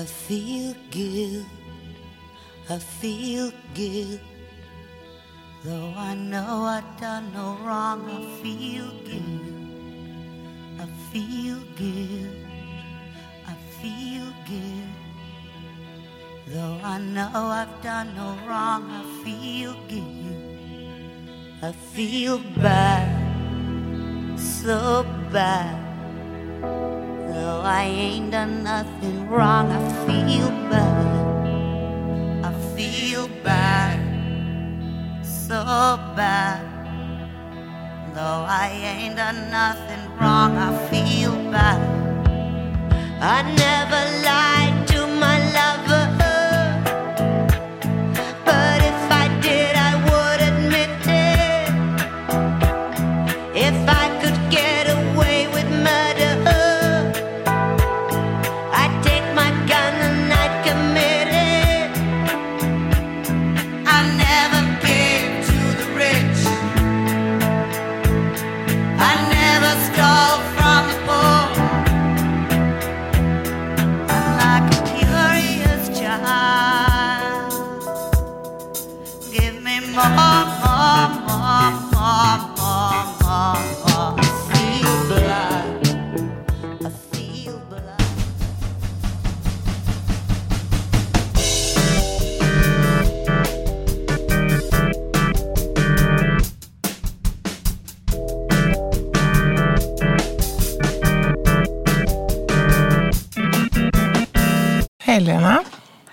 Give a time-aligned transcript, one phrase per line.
[0.00, 1.44] I feel good,
[2.70, 4.18] I feel good.
[5.62, 9.42] Though I know I've done no wrong, I feel good.
[10.80, 12.34] I feel good,
[13.46, 14.88] I feel good.
[16.46, 21.60] Though I know I've done no wrong, I feel good.
[21.60, 25.79] I feel bad, so bad.
[27.40, 32.44] Though I ain't done nothing wrong, I feel bad.
[32.44, 33.98] I feel bad,
[35.24, 35.64] so
[36.14, 36.60] bad.
[38.14, 41.80] Though I ain't done nothing wrong, I feel bad.
[43.22, 44.49] I never lied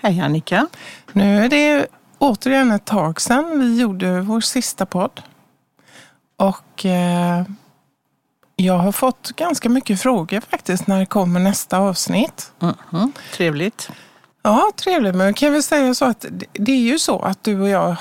[0.08, 0.66] Hej Annika.
[1.12, 1.86] Nu är det
[2.18, 5.22] återigen ett tag sedan vi gjorde vår sista podd.
[6.36, 7.44] Och eh,
[8.56, 12.52] jag har fått ganska mycket frågor faktiskt när det kommer nästa avsnitt.
[12.58, 13.90] Mhm, Trevligt.
[14.42, 15.14] Ja, trevligt.
[15.14, 17.96] Men kan vi säga så att det är ju så att du och jag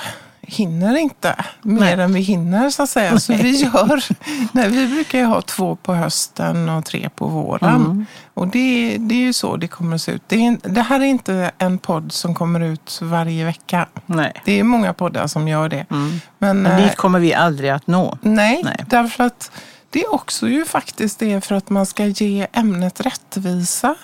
[0.47, 2.06] hinner inte mer Nej.
[2.06, 3.19] än vi hinner så att säga.
[3.19, 4.03] Så vi gör,
[4.52, 7.75] nej, vi brukar ju ha två på hösten och tre på våren.
[7.75, 8.06] Mm.
[8.34, 10.22] Och det, det är ju så det kommer att se ut.
[10.28, 13.88] Det, är, det här är inte en podd som kommer ut varje vecka.
[14.06, 14.34] Nej.
[14.46, 15.86] Det är många poddar som gör det.
[15.90, 16.19] Mm.
[16.38, 18.18] Men, Men eh, dit kommer vi aldrig att nå.
[18.22, 18.86] nej, Nej.
[18.90, 19.52] därför att
[19.90, 23.96] det är också ju faktiskt det för att man ska ge ämnet rättvisa.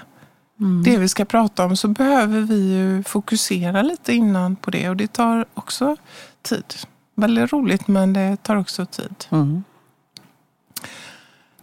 [0.60, 0.84] Mm.
[0.84, 4.98] Det vi ska prata om så behöver vi ju fokusera lite innan på det och
[4.98, 5.98] det tar också
[6.44, 6.74] tid.
[7.16, 9.26] Väldigt roligt men det tar också tid.
[9.30, 9.64] Mm.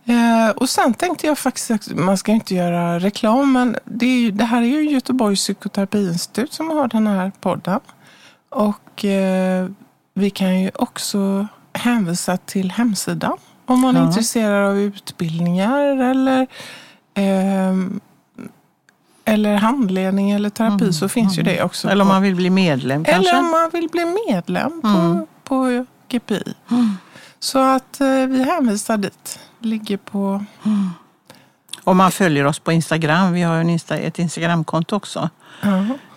[0.04, 4.44] Eh, och sen tänkte jag faktiskt, man ska inte göra reklam, men det, ju, det
[4.44, 7.80] här är ju Göteborgs psykoterapiinstitut som har den här podden.
[8.48, 9.68] Och eh,
[10.14, 13.36] vi kan ju också hänvisa till hemsidan
[13.66, 14.06] om man är Ja.
[14.06, 15.80] intresserad av utbildningar
[16.10, 16.46] eller,
[17.14, 18.00] ehm,
[19.30, 21.88] eller handledning eller terapi så finns ju det också.
[21.88, 23.30] Eller om man vill bli medlem kanske.
[23.30, 25.26] eller om man vill bli medlem på, Mm.
[25.44, 26.54] på GPI.
[27.38, 29.38] Så att eh, vi hänvisar dit.
[29.58, 30.44] Ligger på...
[31.84, 35.30] Om man följer oss på Instagram, vi har en Insta, ett Instagramkonto också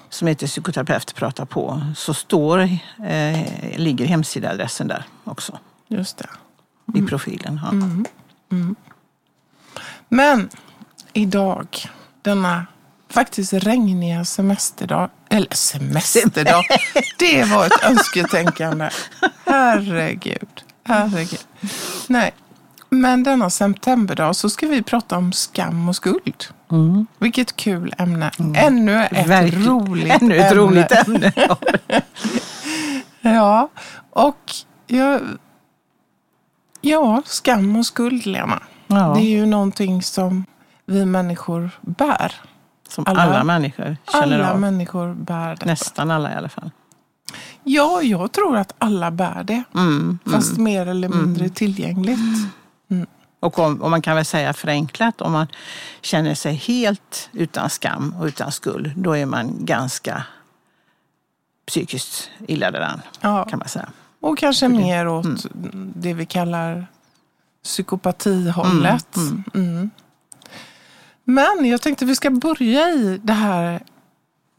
[0.09, 3.39] som heter psykoterapeut pratar på, så står, eh,
[3.77, 5.57] ligger hemsidaadressen där också
[5.87, 6.29] just det.
[6.99, 7.59] i profilen.
[7.63, 7.71] Ja.
[10.09, 10.49] Men
[11.13, 11.67] idag,
[12.21, 12.65] denna
[13.09, 15.09] faktiskt regniga semesterdag.
[15.29, 16.63] Eller semesterdag.
[17.19, 18.89] Det var ett önsketänkande.
[19.45, 20.63] Herregud.
[20.83, 21.39] Herregud.
[22.07, 22.31] Nej.
[22.89, 26.45] Men denna septemberdag så ska vi prata om skam och skuld.
[26.71, 27.07] Mm.
[27.17, 28.31] Vilket kul ämne.
[28.55, 29.65] Ännu ett Verkligen.
[29.67, 30.61] roligt Ännu ett ämne.
[30.63, 31.33] roligt ämne.
[33.25, 33.69] Ja,
[34.09, 34.51] och
[34.87, 35.21] jag,
[36.81, 38.63] ja, skam och skuld, Lena.
[38.87, 40.45] Ja, Det är ju någonting som
[40.85, 42.33] vi människor bär.
[42.93, 44.59] Som alla- alla, människor känner Alla av.
[44.59, 45.65] människor bär det.
[45.65, 46.71] Nästan alla i alla fall.
[47.63, 49.63] Ja, jag tror att alla bär det.
[49.75, 50.63] Mm, Fast mm.
[50.63, 52.19] mer eller mindre tillgängligt.
[53.39, 55.47] Och om, och man kan väl säga förenklat, om man
[56.01, 60.23] känner sig helt utan skam och utan skuld, då är man ganska
[61.67, 63.43] psykiskt illa däran, Ja.
[63.49, 63.89] kan man säga.
[64.21, 65.45] Och kanske mer åt
[65.95, 66.87] det vi kallar
[67.63, 69.15] psykopatihållet.
[69.17, 69.89] Mm, Mm.
[71.23, 73.83] Men jag tänkte vi ska börja i det här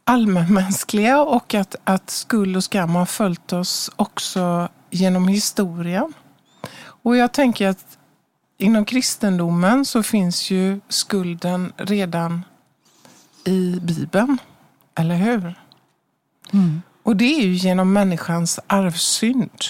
[0.03, 6.13] allmänmänskliga och att, att skuld och skam har följt oss också genom historien.
[6.85, 7.97] Och jag tänker att
[8.57, 12.43] inom kristendomen så finns ju skulden redan
[13.45, 14.37] i Bibeln.
[14.95, 15.55] Eller hur?
[17.03, 19.63] Och det är ju genom människans arvsynd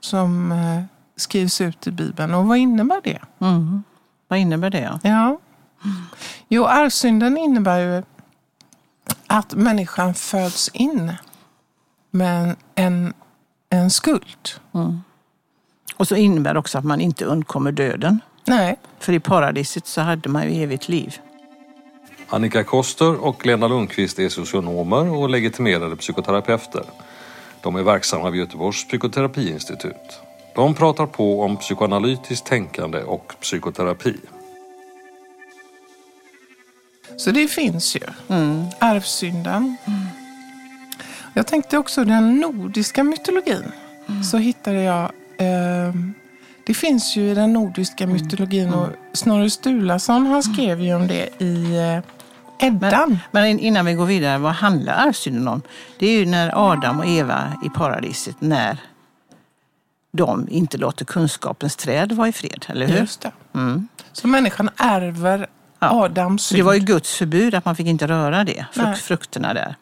[0.00, 0.82] som eh,
[1.16, 2.34] skrivs ut i Bibeln.
[2.34, 3.18] Och vad innebär det?
[3.40, 3.82] Mm.
[4.28, 5.00] Vad innebär det?
[5.02, 5.38] Ja?
[6.48, 8.02] Jo, arvsynden innebär ju
[9.26, 11.12] att människan föds in
[12.10, 13.14] med en,
[13.70, 14.50] en skuld.
[15.96, 18.20] Och så innebär det också att man inte undkommer döden.
[18.44, 21.18] Nej, För i paradiset så hade man ju evigt liv.
[22.28, 26.84] Annika Koster och Lena Lundqvist är socionomer och legitimerade psykoterapeuter.
[27.62, 30.20] De är verksamma vid Göteborgs psykoterapiinstitut.
[30.54, 34.16] De pratar på om psykoanalytiskt tänkande och psykoterapi.
[37.20, 38.00] Så det finns ju.
[38.78, 39.76] Arvsynden.
[41.34, 43.72] Jag tänkte också den nordiska mytologin.
[44.30, 45.02] Så hittade jag
[45.36, 45.94] eh,
[46.66, 51.42] det finns ju i den nordiska mytologin och Snorre Sturlason han skrev ju om det
[51.42, 51.76] i
[52.58, 53.18] eh, Eddan.
[53.30, 55.62] Men in- innan vi går vidare, vad handlar arvsynden om?
[55.98, 58.78] Det är ju när Adam och Eva i paradiset, när
[60.12, 62.98] de inte låter kunskapens träd vara i fred, eller hur?
[62.98, 63.32] Just det.
[64.12, 65.46] Så människan ärver.
[65.80, 66.58] Adams synd.
[66.58, 69.74] Det var ju Guds förbud att man fick inte röra det, frukt, frukterna där.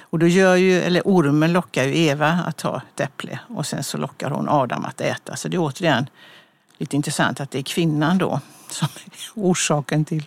[0.00, 3.84] Och då gör ju, eller ormen lockar ju Eva att ta ett äpple och sen
[3.84, 5.36] så lockar hon Adam att äta.
[5.36, 6.06] Så det är återigen
[6.78, 10.24] lite intressant att det är kvinnan då som är orsaken till,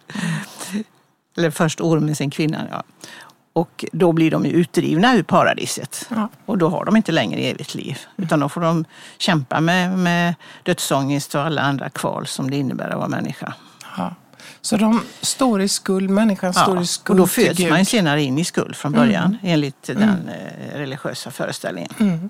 [1.38, 2.68] eller först ormen sen kvinnan.
[2.72, 2.84] Ja.
[3.54, 6.08] Och då blir de ju utdrivna ur paradiset.
[6.10, 6.30] Ja.
[6.46, 8.00] Och då har de inte längre evigt liv.
[8.18, 8.86] Utan då får de
[9.18, 13.54] kämpa med, med dödsångest och alla andra kval som det innebär att vara människa.
[13.98, 14.16] Ja.
[14.62, 17.72] Så de står i skuld, människan står i och skuld då till föds Gud.
[17.72, 22.30] man senare in i skuld från början enligt den eh, religiösa föreställningen.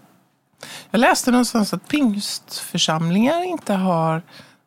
[0.91, 4.21] Jag läste någonstans att pingstförsamlingar inte har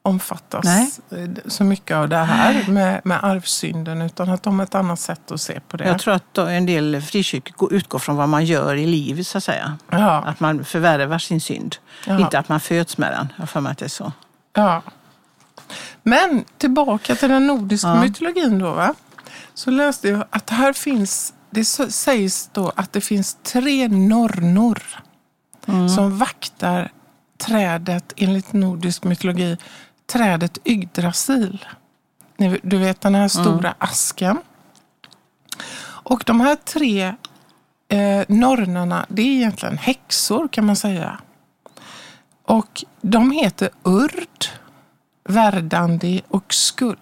[0.05, 0.91] omfattats Nej.
[1.11, 5.01] eh, så mycket av det här med, med arvsynden utan att de har ett annat
[5.01, 5.85] sätt att se på det.
[5.87, 9.27] Jag tror att då en del frikyrkor går- utgår från vad man gör i livet
[9.27, 9.79] så att säga.
[9.91, 11.77] Ja, Att man förvärvar sin synd.
[12.07, 12.21] Jaha.
[12.21, 13.33] Inte att man föds med den.
[13.37, 14.13] Jag har för mig att det är så.
[14.57, 14.83] ja.
[16.03, 18.01] Men tillbaka till den nordiska Ja.
[18.01, 18.71] mytologin då.
[18.73, 18.95] Va?
[19.55, 24.83] Så läste jag att här finns, det sägs då att det finns tre nornor
[25.67, 25.89] Mm.
[25.89, 26.91] som vaktar
[27.39, 29.57] trädet enligt nordisk mytologi,
[30.13, 31.65] trädet Yggdrasil.
[32.63, 34.39] Du vet den här stora asken.
[35.85, 37.15] Och de här tre
[37.89, 41.21] eh, norrnorna, det är egentligen häxor kan man säga.
[42.45, 44.45] Och de heter Urd,
[45.29, 46.99] Verdandi och Skuld.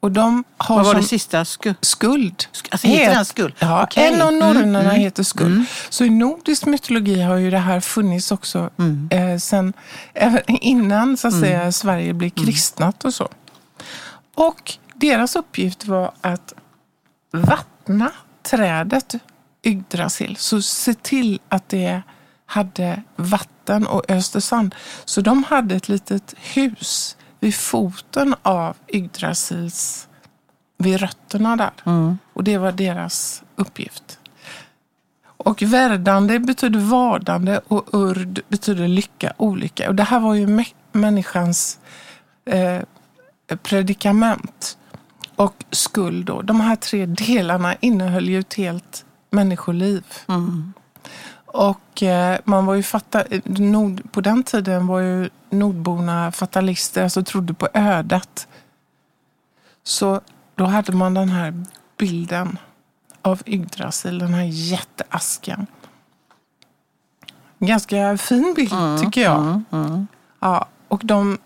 [0.00, 1.42] Och de har Vad var det som sista?
[1.44, 2.44] Sku- skuld.
[2.70, 3.54] Alltså, heter den skuld?
[3.58, 4.06] Ja, Okej.
[4.06, 5.64] en av Mm, norrnorna mm, heter skuld.
[5.88, 9.08] Så i nordisk mytologi har ju det här funnits också Mm.
[9.12, 9.72] eh, sen,
[10.46, 12.46] innan så att säga, Sverige blev Mm.
[12.46, 13.28] kristnat och så.
[14.34, 16.54] Och deras uppgift var att
[17.32, 18.10] vattna
[18.42, 19.14] trädet
[19.64, 20.36] Yggdrasil.
[20.36, 22.02] Så se till att det
[22.48, 24.74] hade vatten och öste sand.
[25.04, 30.08] Så de hade ett litet hus vid foten av Yggdrasils,
[30.78, 31.72] vid rötterna där.
[32.32, 34.18] Och det var deras uppgift.
[35.24, 39.88] Och värdande betyder vadande och urd betyder lycka, olika.
[39.88, 41.78] Och det här var ju mä- människans
[42.44, 42.80] eh,
[43.62, 44.78] predikament
[45.36, 46.26] och skuld.
[46.26, 46.42] Då.
[46.42, 50.04] De här tre delarna innehöll ju ett helt människoliv.
[51.52, 57.22] Och eh, man var ju fatta, nord, på den tiden var ju nordborna fatalister, alltså
[57.22, 58.48] trodde på ödet.
[59.82, 60.20] Så
[60.54, 61.64] då hade man den här
[61.98, 62.58] bilden
[63.22, 65.66] av Yggdrasil, den här jätteasken.
[67.58, 69.62] Ganska fin bild tycker jag.
[70.40, 71.38] Ja, och de,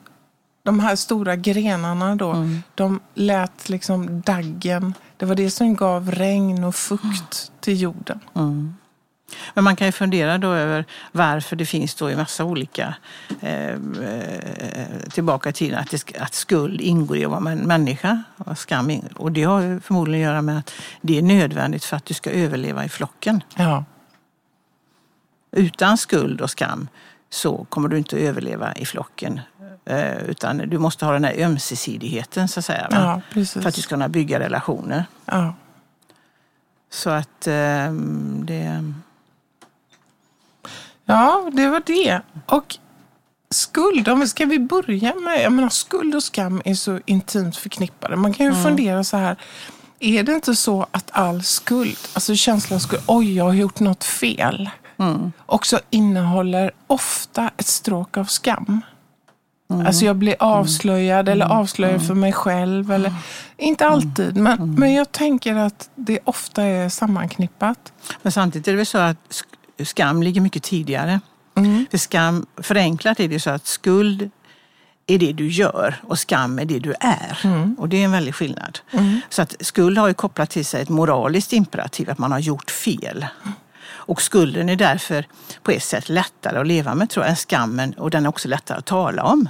[0.63, 2.35] de här stora grenarna då,
[2.75, 8.21] de lät liksom daggen, det var det som gav regn och fukt till jorden.
[9.55, 12.95] Men man kan ju fundera då över varför det finns då i massa olika
[13.41, 13.79] eh, eh,
[15.11, 18.23] tillbaka i tiden att, det, att skuld ingår i att vara en människa.
[18.37, 21.97] Och, skam och det har ju förmodligen att göra med att det är nödvändigt för
[21.97, 23.43] att du ska överleva i flocken.
[23.57, 23.85] Ja,
[25.57, 26.89] Utan skuld och skam
[27.31, 29.41] så kommer du inte att överleva i flocken.
[29.85, 32.89] Eh, utan du måste ha den här ömsesidigheten så att säga.
[32.91, 33.21] ja.
[33.45, 35.05] För att du ska kunna bygga relationer.
[35.25, 35.55] Ja.
[36.91, 37.93] Så att eh,
[38.45, 38.93] det...
[41.07, 42.21] Ja, det var det.
[42.47, 42.79] Och
[43.51, 47.57] skuld, om vi ska vi börja med, jag menar skuld och skam är så intimt
[47.57, 48.17] förknippade.
[48.17, 49.37] Man kan ju fundera så här,
[50.01, 53.81] är det inte så att all skuld, alltså känslan av skuld, oj jag har gjort
[53.81, 54.71] något fel,
[55.47, 58.81] också innehåller ofta ett stråk av skam.
[59.87, 62.93] Alltså jag blir avslöjad eller avslöjad för mig själv.
[62.93, 63.13] Eller,
[63.57, 67.93] inte alltid, men, men jag tänker att det ofta är sammanknippat.
[68.23, 69.45] Men samtidigt är det väl så att
[69.85, 71.21] skam ligger mycket tidigare.
[71.91, 74.31] För skam, förenklat är det så att skuld
[75.07, 77.39] är det du gör och skam är det du är.
[77.79, 78.79] Och det är en väldig skillnad.
[79.29, 82.71] Så att skuld har ju kopplat till sig ett moraliskt imperativ, att man har gjort
[82.71, 83.27] fel.
[84.05, 85.27] Och skulden är därför
[85.63, 88.49] på ett sätt lättare att leva med tror jag än skammen och den är också
[88.49, 89.49] lättare att tala om.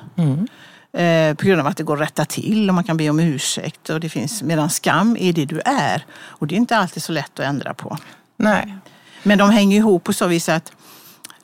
[0.92, 3.20] Eh, på grund av att det går att rätta till och man kan be om
[3.20, 3.90] ursäkt.
[3.90, 6.04] Och det finns, medan skam är det du är.
[6.12, 7.98] Och det är inte alltid så lätt att ändra på.
[8.36, 8.74] Nej.
[9.22, 10.72] Men de hänger ihop på så vis att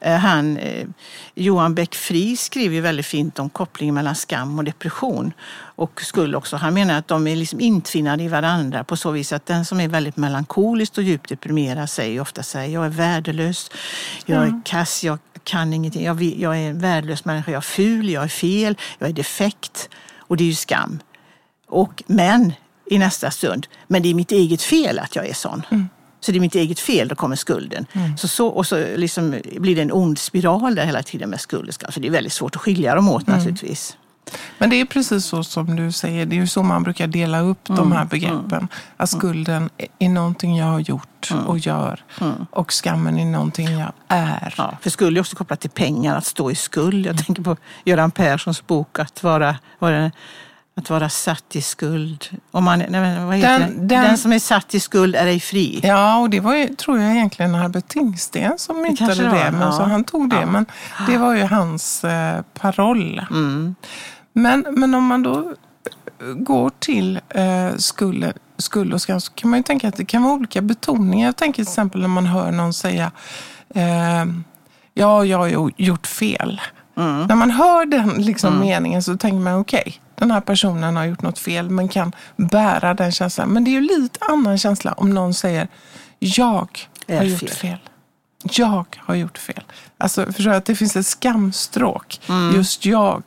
[0.01, 0.87] eh, han, eh,
[1.35, 5.33] Johan Beck-Fri skriver ju väldigt fint om kopplingen mellan skam och depression.
[5.77, 6.57] Och skuld också.
[6.57, 9.81] Han menar att de är liksom intvinnade i varandra på så vis att den som
[9.81, 13.71] är väldigt melankoliskt och djupt deprimerad säger ofta så här, jag är värdelös,
[14.27, 18.09] jag är kass, jag kan ingenting, jag, jag är en värdelös människa, jag är ful,
[18.09, 19.89] jag är fel, jag är defekt.
[20.17, 21.01] Och det är ju skam.
[21.69, 22.53] Och, men
[22.91, 25.63] i nästa stund, men det är mitt eget fel att jag är sån.
[26.21, 27.87] Så det är mitt eget fel, då kommer skulden.
[28.17, 31.69] Så, så, och så liksom blir det en ond spiral där hela tiden med skuld
[31.69, 31.93] och skam.
[31.93, 33.97] Så det är väldigt svårt att skilja dem åt naturligtvis.
[34.59, 36.27] Men det är precis så som du säger.
[36.27, 38.69] Det är ju så man brukar dela upp de här begreppen.
[38.97, 42.05] Att skulden är någonting jag har gjort och gör.
[42.51, 44.55] Och skammen är någonting jag är.
[44.57, 47.07] Ja, för skuld är också kopplat till pengar, att stå i skuld.
[47.07, 50.11] Jag tänker på Göran Perssons bok Att vara, vara,
[50.79, 52.25] att vara satt i skuld.
[52.51, 55.41] Om man, nej, vad heter Den- den, den- som är satt i skuld är ej
[55.41, 55.81] fri.
[55.83, 59.23] Ja, och det var ju, tror jag egentligen Albert Tingsten som myntade det.
[59.23, 59.73] det var, men ja.
[59.73, 60.37] så han tog det.
[60.41, 60.47] Ja.
[60.47, 60.67] Men
[61.07, 63.27] det var ju hans eh, paroll.
[63.31, 63.75] Mm.
[64.33, 65.55] Men, men om man då
[66.37, 70.23] går till eh, skuld, skuld och skam så kan man ju tänka att det kan
[70.23, 71.27] vara olika betoningar.
[71.27, 73.11] Jag tänker till exempel när man hör någon säga
[73.75, 74.25] eh,
[74.95, 76.61] ja, jag har gjort fel.
[76.97, 77.27] Mm.
[77.27, 81.23] När man hör den liksom meningen så tänker man okej, den här personen har gjort
[81.23, 83.49] något fel men kan bära den känslan.
[83.49, 85.69] Men det är ju lite annan känsla om någon säger
[86.19, 86.69] jag
[87.09, 87.49] har gjort fel.
[87.49, 87.79] fel.
[88.43, 89.63] Jag har gjort fel.
[89.99, 92.21] Alltså förstår du att det finns ett skamstråk.
[92.29, 92.55] Mm.
[92.57, 93.23] Just jag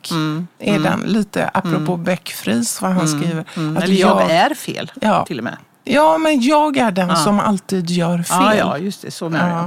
[0.58, 1.00] är den.
[1.00, 3.40] Lite apropå Beckfries vad han skriver.
[3.40, 3.76] Att Mm.
[3.76, 5.24] Eller jag, är fel Ja.
[5.26, 5.56] till och med.
[5.84, 8.36] Ja, men jag är den som alltid gör fel.
[8.40, 9.10] Ja, ja, just det.
[9.10, 9.56] Så menar Ja.
[9.62, 9.66] jag.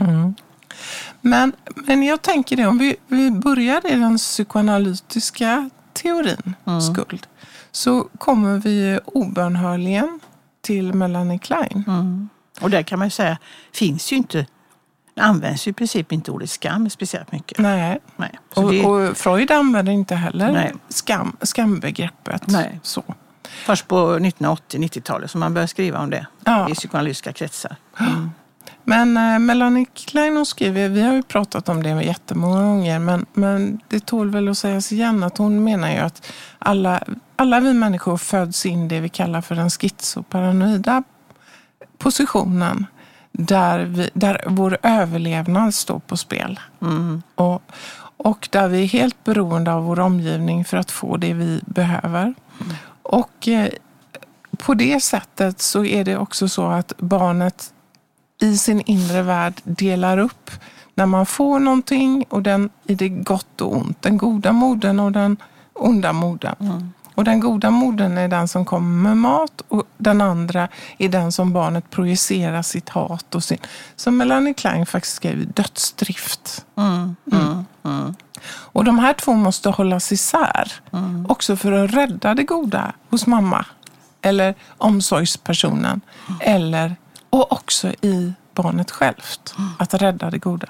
[0.00, 0.34] Mm.
[1.20, 6.80] Men, men jag tänker det, om vi, vi börjar i den psykoanalytiska teorin, Mm.
[6.80, 7.26] skuld,
[7.72, 10.20] så kommer vi obönhörligen
[10.62, 11.84] till Melanie Klein.
[11.86, 12.28] Mm.
[12.60, 13.38] Och där kan man ju säga,
[13.72, 14.46] finns ju inte,
[15.20, 17.58] används ju i princip inte ordet skam speciellt mycket.
[17.58, 17.98] Nej.
[18.16, 18.38] Nej.
[18.54, 20.74] Och, det, och Freud använder inte heller Nej.
[20.88, 22.46] skam, skambegreppet.
[22.46, 22.80] Nej.
[22.82, 23.04] Så.
[23.64, 26.68] först på 1980-90-talet som man började skriva om det Ja.
[26.70, 27.76] i psykoanalytiska kretsar.
[28.88, 33.26] Men eh, Melanie Klein hon skriver, vi har ju pratat om det jättemånga gånger, men,
[33.32, 37.02] men det tål väl att sägas igen att hon menar ju att alla,
[37.36, 41.02] alla vi människor föds in det vi kallar för den schizoparanoida
[41.98, 42.86] positionen
[43.32, 46.60] där, vi, där vår överlevnad står på spel.
[47.34, 47.62] Och,
[48.16, 52.34] och där vi är helt beroende av vår omgivning för att få det vi behöver.
[53.02, 53.68] Och eh,
[54.58, 57.72] på det sättet så är det också så att barnet
[58.40, 60.50] i sin inre värld delar upp
[60.94, 64.02] när man får någonting och den i det gott och ont.
[64.02, 65.36] Den goda modern och den
[65.72, 66.90] onda modern.
[67.14, 71.32] Och den goda modern är den som kommer med mat och den andra är den
[71.32, 73.58] som barnet projicerar sitt hat och sin,
[73.96, 76.66] som Melanie Klein faktiskt skrev, dödsdrift.
[76.76, 77.16] Mm.
[78.48, 80.72] Och de här två måste hållas isär.
[81.28, 83.66] Också för att rädda det goda hos mamma.
[84.22, 86.00] Eller omsorgspersonen.
[86.40, 86.96] Eller,
[87.36, 89.54] och också i barnet självt.
[89.78, 90.68] Att rädda det goda.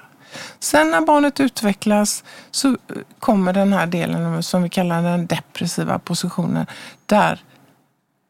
[0.59, 2.75] Sen när barnet utvecklas så eh,
[3.19, 6.65] kommer den här delen som vi kallar den depressiva positionen.
[7.05, 7.39] Där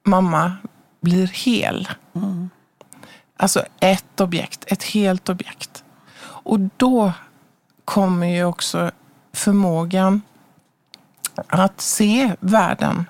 [0.06, 0.56] mamma
[1.02, 1.88] blir hel.
[3.38, 5.84] Alltså ett objekt, ett helt objekt.
[6.20, 7.12] Och då
[7.86, 8.92] kommer ju också
[9.34, 10.22] förmågan
[11.48, 13.06] att se världen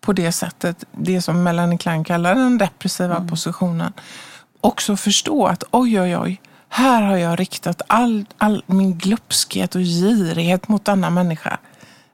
[0.00, 3.92] på det sättet, det som Melanie Klein kallar den depressiva positionen.
[4.64, 9.80] Också förstå att oj, oj, oj, här har jag riktat all, all min glupskhet och
[9.80, 11.58] girighet mot denna människa.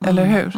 [0.05, 0.53] Eller hur?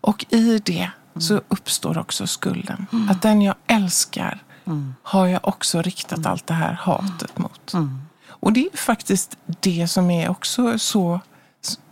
[0.00, 2.86] Och i det så uppstår också skulden.
[3.10, 4.42] Att den jag älskar
[5.02, 7.72] har jag också riktat allt det här hatet mot.
[8.28, 11.20] Och det är faktiskt det som är också så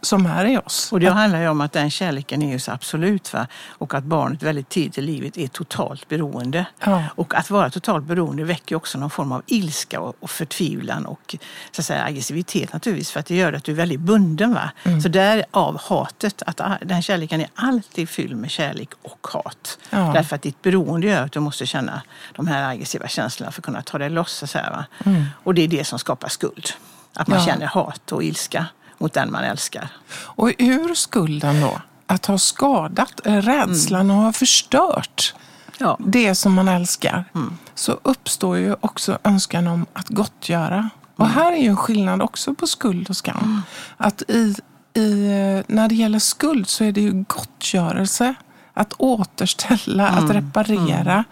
[0.02, 0.92] som är i oss.
[0.92, 3.32] Och det handlar ju om att den kärleken är ju så absolut.
[3.32, 3.46] Va?
[3.68, 6.66] Och att barnet väldigt tidigt i livet är totalt beroende.
[6.84, 7.02] Ja.
[7.14, 11.36] Och att vara totalt beroende väcker också någon form av ilska och, förtvivlan och
[11.70, 13.10] så att säga, aggressivitet naturligtvis.
[13.10, 14.54] För att det gör att du är väldigt bunden.
[14.54, 14.70] Va?
[14.84, 15.00] Mm.
[15.00, 16.42] Så därav hatet.
[16.46, 19.78] Att den kärleken är alltid fylld med kärlek och hat.
[19.90, 20.10] Ja.
[20.14, 22.02] Därför att ditt beroende gör att du måste känna
[22.36, 24.32] de här aggressiva känslorna för att kunna ta dig loss.
[24.32, 24.84] Så att säga, va?
[25.44, 26.68] Och det är det som skapar skuld.
[27.14, 27.44] Att man Ja.
[27.46, 28.66] känner hat och ilska
[28.98, 29.88] mot den man älskar.
[30.16, 35.34] Och ur skulden då att ha skadat, eh, rädslan och ha förstört
[35.78, 35.96] Ja.
[36.00, 37.24] det som man älskar,
[37.74, 40.90] så uppstår ju också önskan om att gottgöra.
[41.16, 43.62] Och här är ju en skillnad också på skuld och skam.
[43.96, 44.54] Att i,
[44.94, 48.34] i, eh, när det gäller skuld så är det ju gottgörelse.
[48.74, 51.24] Att återställa, att reparera.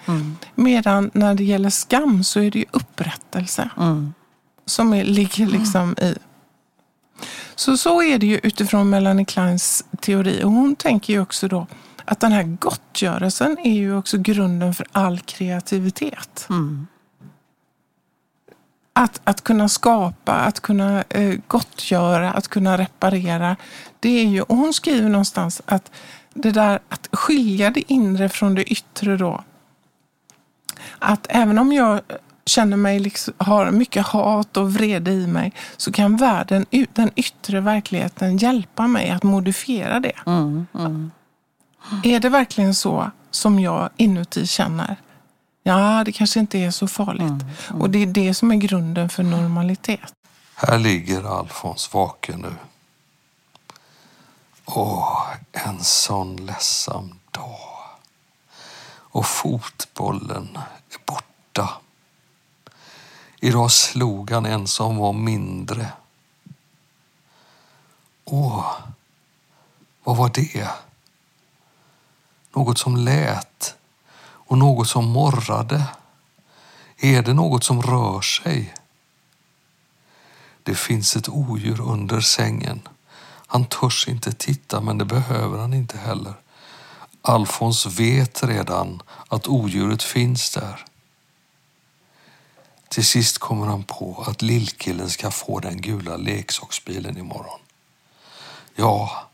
[0.55, 3.69] Medan när det gäller skam så är det ju upprättelse.
[4.67, 6.15] Som är, ligger liksom i
[7.57, 10.45] så så är det ju utifrån Melanie Kleins teori.
[10.45, 11.67] Och hon tänker ju också då
[12.05, 16.47] att den här gottgörelsen är ju också grunden för all kreativitet.
[18.93, 23.57] Att, att kunna skapa, att kunna eh, gottgöra, att kunna reparera.
[24.01, 25.91] Det är ju, och hon skriver någonstans att
[26.35, 29.45] det där att skilja det inre från det yttre då.
[30.99, 32.01] Att även om jag
[32.47, 37.61] känner mig liksom, har mycket hat och vrede i mig så kan världen, den yttre
[37.61, 40.17] verkligheten hjälpa mig att modifiera det.
[42.03, 44.97] Är det verkligen så som jag inuti känner?
[45.63, 47.45] Ja, det kanske inte är så farligt.
[47.81, 50.13] Och det är det som är grunden för normalitet.
[50.55, 52.55] Här ligger Alfons vaken nu.
[54.65, 57.59] Åh, en sån ledsam dag.
[59.15, 60.59] Och fotbollen.
[63.45, 65.93] Idag slog han en som var mindre.
[68.25, 68.73] Åh,
[70.05, 70.69] vad var det?
[72.55, 73.75] Något som lät
[74.23, 75.87] och något som morrade.
[76.97, 78.75] Är det något som rör sig?
[80.63, 82.89] Det finns ett odjur under sängen.
[83.47, 86.35] Han törs inte titta, men det behöver han inte heller.
[87.23, 90.85] Alfons vet redan att odjuret finns där.
[92.89, 97.61] Till sist kommer han på att lillkillen ska få den gula leksaksbilen imorgon.
[98.75, 99.29] Ja,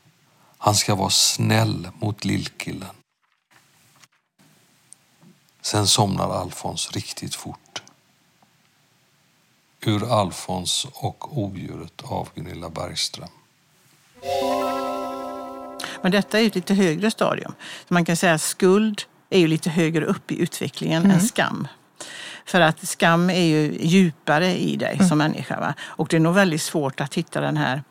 [0.58, 2.94] han ska vara snäll mot lillkillen.
[5.62, 7.82] Sen somnar Alfons riktigt fort.
[9.80, 13.28] Ur Alfons och odjuret av Gunilla Bergström.
[16.02, 17.54] Men detta är ett lite högre stadium.
[17.88, 21.68] Så man kan säga att skuld är ju lite högre upp i utvecklingen än skam.
[22.44, 25.60] För att skam är ju djupare i dig som människa.
[25.60, 25.74] Va?
[25.82, 27.82] Och det är nog väldigt svårt att hitta den här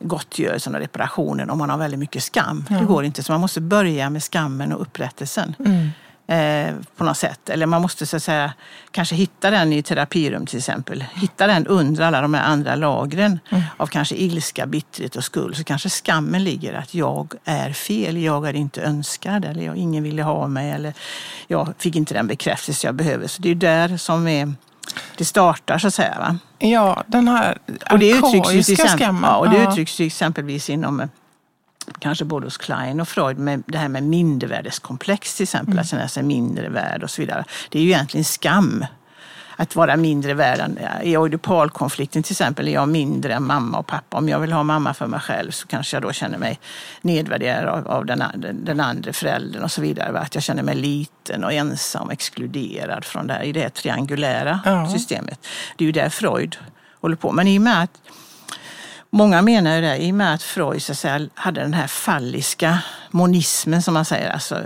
[0.00, 2.64] gottgörelsen och reparationen om man har väldigt mycket skam.
[2.68, 3.22] Det går inte.
[3.22, 5.54] Så man måste börja med skammen och upprättelsen.
[6.26, 7.48] Eh, på något sätt.
[7.48, 8.52] Eller man måste så att säga
[8.90, 11.04] kanske hitta den i terapirum till exempel.
[11.14, 13.38] Hitta den under alla de här andra lagren
[13.76, 15.56] av kanske ilska, bitterhet och skuld.
[15.56, 20.02] Så kanske skammen ligger att jag är fel, jag är inte önskad eller jag, ingen
[20.02, 20.92] ville ha mig eller
[21.46, 23.26] jag fick inte den bekräftelse jag behöver.
[23.26, 24.52] Så det är där som är,
[25.16, 26.18] det startar så att säga.
[26.18, 26.38] Va?
[26.58, 27.58] Ja, den här
[27.90, 29.22] Och det uttrycks till exempel, skammen.
[29.30, 29.70] ja, och det Ja.
[29.70, 31.08] uttrycks ju exempelvis inom
[31.98, 35.78] kanske både hos Klein och Freud med det här med mindervärdeskomplex till exempel, Mm.
[35.82, 37.44] att känna sig mindre värd och så vidare.
[37.70, 38.86] Det är ju egentligen skam.
[39.56, 40.70] Att vara mindre värd.
[41.02, 44.16] I oidipalkonflikten till exempel är jag mindre än mamma och pappa.
[44.16, 46.60] Om jag vill ha mamma för mig själv så kanske jag då känner mig
[47.02, 50.12] nedvärderad av, av den, andra, den andra föräldern och så vidare.
[50.12, 50.18] va?
[50.20, 54.60] Att jag känner mig liten och ensam, exkluderad från det här, i det här triangulära
[54.64, 54.90] Ja.
[54.90, 55.46] systemet.
[55.76, 56.56] Det är ju där Freud
[57.00, 57.32] håller på.
[57.32, 57.90] Men i och med att
[59.16, 61.86] Många menar ju det, i och med att Freud så att säga, hade den här
[61.86, 62.78] falliska
[63.10, 64.62] monismen som man säger, alltså,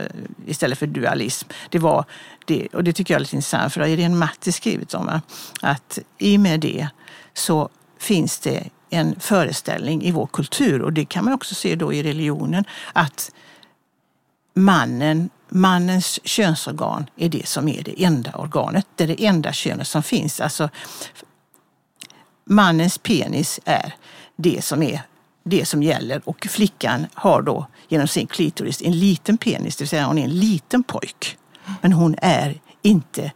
[0.47, 1.49] istället för dualism.
[1.71, 2.05] Det var
[2.45, 5.07] det, och det tycker jag är lite intressant, för det har Irene Matti skrivit om,
[5.07, 5.23] va?
[5.63, 6.89] att i och med det
[7.35, 11.93] så finns det en föreställning i vår kultur, och det kan man också se då
[11.93, 13.31] i religionen, att
[14.55, 18.87] mannen, mannens könsorgan är det som är det enda organet.
[18.97, 20.41] Det är det enda könet som finns.
[20.41, 20.69] Alltså,
[22.45, 23.95] mannens penis är
[24.39, 25.03] det som är
[25.45, 29.89] det som gäller och flickan har då genom sin klitoris en liten penis, det vill
[29.89, 31.39] säga hon är en liten pojk.
[31.81, 33.33] Men hon är inte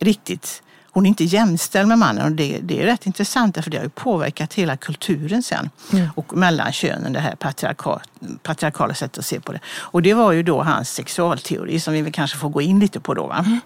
[0.00, 3.76] riktigt hon är inte jämställd med mannen och det, det är rätt intressant för det
[3.76, 5.70] har ju påverkat hela kulturen sen.
[6.14, 8.00] Och mellan könen, det här patriarka,
[8.42, 9.60] patriarkala sättet att se på det.
[9.68, 13.14] Och det var ju då hans sexualteori som vi kanske får gå in lite på
[13.14, 13.26] då.
[13.26, 13.60] Va?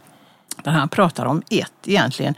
[0.63, 2.35] Där han pratar om ett, egentligen,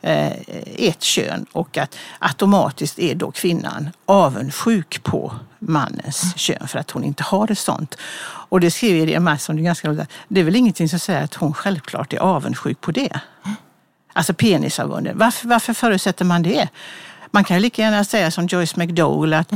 [0.00, 0.32] eh,
[0.76, 7.04] ett kön och att automatiskt är då kvinnan avundsjuk på mannens kön för att hon
[7.04, 7.94] inte har ett sånt.
[8.48, 11.24] Och det skriver Irene Mattsson, det är ganska roligt, det är väl ingenting som säger
[11.24, 13.20] att hon självklart är avundsjuk på det.
[14.12, 15.16] Alltså penisavundet.
[15.16, 16.68] Varför, varför förutsätter man det?
[17.30, 19.52] Man kan ju lika gärna säga som Joyce McDowell att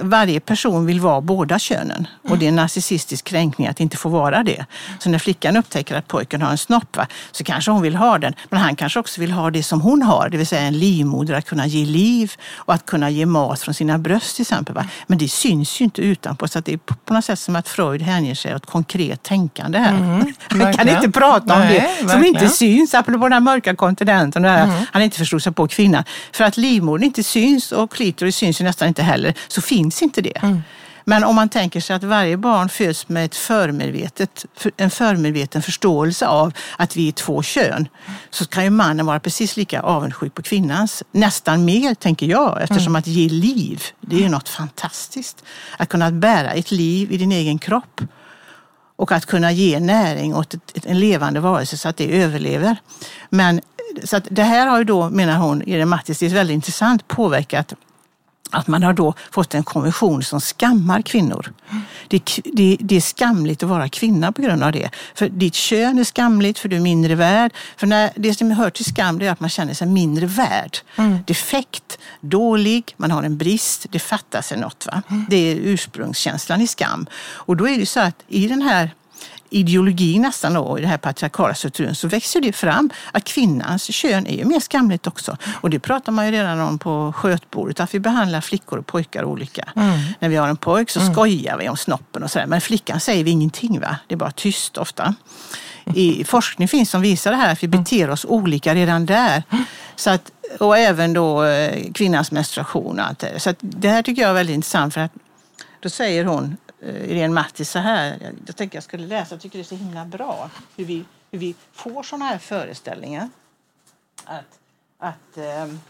[0.00, 4.08] varje person vill vara båda könen och det är en narcissistisk kränkning att inte få
[4.08, 4.66] vara det.
[4.98, 8.18] Så när flickan upptäcker att pojken har en snopp va, så kanske hon vill ha
[8.18, 10.78] den, men han kanske också vill ha det som hon har, det vill säga en
[10.78, 14.74] livmoder att kunna ge liv och att kunna ge mat från sina bröst till exempel.
[14.74, 14.84] Va.
[15.06, 18.02] Men det syns ju inte utanpå så det är på något sätt som att Freud
[18.02, 19.92] hänger sig åt konkret tänkande här.
[19.98, 20.96] Man kan verkligen.
[20.96, 22.34] inte prata om Nej, det som verkligen.
[22.36, 26.04] inte syns, apropå den här mörka kontinenten, det här, han inte förstod sig på kvinnan.
[26.32, 30.20] För att livmodern inte syns och klitoris syns ju nästan inte heller, så finns inte
[30.20, 30.62] det.
[31.04, 35.62] Men om man tänker sig att varje barn föds med ett förmedvetet, för- en förmedveten
[35.62, 37.88] förståelse av att vi är två kön,
[38.30, 41.02] så kan ju mannen vara precis lika avundsjuk på kvinnans.
[41.12, 45.44] Nästan mer, tänker jag, eftersom att ge liv, det är något fantastiskt.
[45.76, 48.00] Att kunna bära ett liv i din egen kropp
[48.96, 52.76] och att kunna ge näring åt en levande varelse så att det överlever.
[53.30, 53.60] Men
[54.04, 57.74] så att det här har ju då, menar hon, Mattis, det är väldigt intressant påverkat
[58.50, 61.52] att man har då fått en konvention som skammar kvinnor.
[62.08, 64.90] Det, är k- det, det är skamligt att vara kvinna på grund av det.
[65.14, 67.52] För ditt kön är skamligt, för du är mindre värd.
[67.76, 70.78] För när, det som hör till skam det är att man känner sig mindre värd.
[71.26, 74.86] Defekt, dålig, man har en brist, det fattas något.
[74.86, 75.02] Va?
[75.30, 77.06] Det är ursprungskänslan i skam.
[77.22, 78.90] Och då är det så att i den här
[79.50, 84.26] ideologi nästan då, i den här patriarkala strukturen så växer det fram att kvinnans kön
[84.26, 85.36] är ju mer skamligt också.
[85.60, 89.24] Och det pratar man ju redan om på skötbordet, att vi behandlar flickor och pojkar
[89.24, 89.68] olika.
[90.18, 93.24] När vi har en pojk så skojar vi om snoppen och sådär, men flickan säger
[93.24, 93.80] vi ingenting.
[93.80, 93.96] va?
[94.06, 95.14] Det är bara tyst ofta.
[95.94, 99.42] I forskning finns som visar det här att vi beter oss olika redan där.
[99.96, 103.40] Så att, och även då eh, kvinnans menstruation och allt det.
[103.40, 105.12] Så att det här tycker jag är väldigt intressant för att
[105.80, 108.18] då säger hon, Irene Mattis, så här.
[108.20, 111.04] Jag, jag tänkte jag skulle läsa, jag tycker det är så himla bra hur vi,
[111.30, 113.28] hur vi får sådana här föreställningar.
[114.24, 114.58] Att,
[114.98, 115.80] att ehm,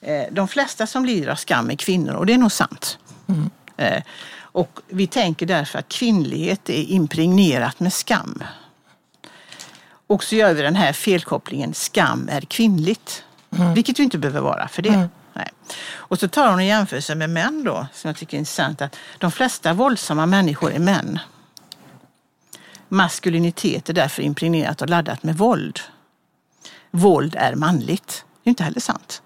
[0.00, 2.98] eh, de flesta som lider av skam är kvinnor och det är nog sant.
[3.76, 4.02] Eh,
[4.38, 8.42] och vi tänker därför att kvinnlighet är impregnerat med skam.
[10.06, 13.24] Och så gör vi den här felkopplingen, skam är kvinnligt.
[13.74, 14.96] Vilket ju inte behöver vara för det.
[14.96, 15.08] Nej.
[15.88, 18.82] Och så tar hon en jämförelse med män då, som jag tycker är intressant.
[18.82, 21.18] Att de flesta våldsamma människor är män.
[22.88, 25.80] Maskulinitet är därför impregnerat och laddat med våld.
[26.90, 28.24] Våld är manligt.
[28.42, 29.22] Det är inte heller sant.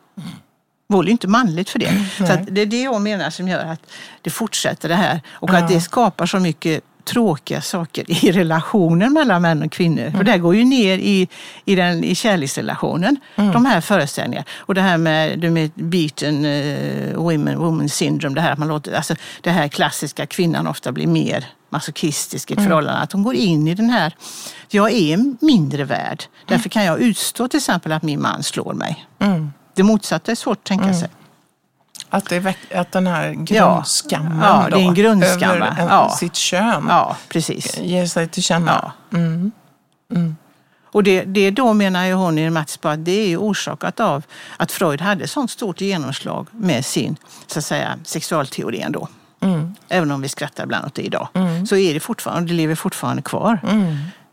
[0.88, 2.06] Våld är inte manligt för det.
[2.16, 5.50] Så att det är det jag menar som gör att det fortsätter det här och
[5.50, 10.10] att det skapar så mycket tråkiga saker i relationen mellan män och kvinnor.
[10.10, 11.28] För det går ju ner i,
[11.64, 14.46] i, den, i kärleksrelationen, de här föreställningarna.
[14.56, 18.92] Och det här med, med beaten uh, women, woman syndrome, det här att man låter,
[18.92, 23.00] alltså det här klassiska kvinnan ofta blir mer masochistisk i ett förhållande.
[23.00, 24.14] Att hon går in i den här,
[24.68, 26.24] jag är mindre värd.
[26.46, 29.06] Därför kan jag utstå till exempel att min man slår mig.
[29.74, 31.08] Det motsatta är svårt att tänka sig.
[32.10, 36.16] Att, det att den här grundskammen Ja, det är en grundskam, över en, Ja.
[36.18, 37.78] sitt kön Ja, precis.
[37.78, 38.92] ger sig till känna.
[39.10, 39.18] Ja.
[40.92, 44.22] Och det, det då menar ju hon i Mats på att det är orsakat av
[44.56, 49.08] att Freud hade sånt stort genomslag med sin så att säga, sexualteori ändå.
[49.88, 51.28] Även om vi skrattar ibland åt det idag.
[51.68, 53.60] Så är det fortfarande, det lever fortfarande kvar.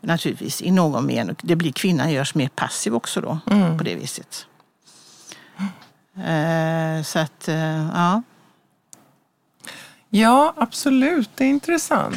[0.00, 1.36] Naturligtvis i någon mening.
[1.42, 3.38] Det blir, kvinnan görs mer passiv också då
[3.78, 4.46] på det viset.
[6.26, 8.22] Eh, så att, eh, ja.
[10.10, 11.30] Ja, absolut.
[11.34, 12.16] Det är intressant.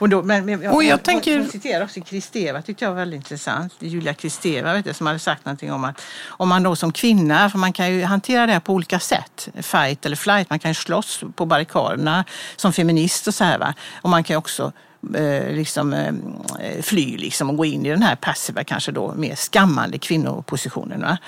[0.00, 3.16] Och, då, men, men, Och jag tänker- jag citerar också Kristeva, tyckte jag var väldigt
[3.18, 3.74] intressant.
[3.78, 7.58] Julia Kristeva vet som hade sagt någonting om att om man då som kvinna, för
[7.58, 10.74] man kan ju hantera det här på olika sätt, fight eller flight, man kan ju
[10.74, 12.24] slåss på barrikaderna
[12.56, 13.58] som feminist och så här.
[13.58, 13.74] Va?
[14.02, 14.72] Och man kan ju också
[15.14, 16.14] eh, liksom, eh,
[16.60, 21.00] eh, fly liksom, och gå in i den här passiva, kanske då mer skammande kvinnopositionen.
[21.00, 21.18] Va?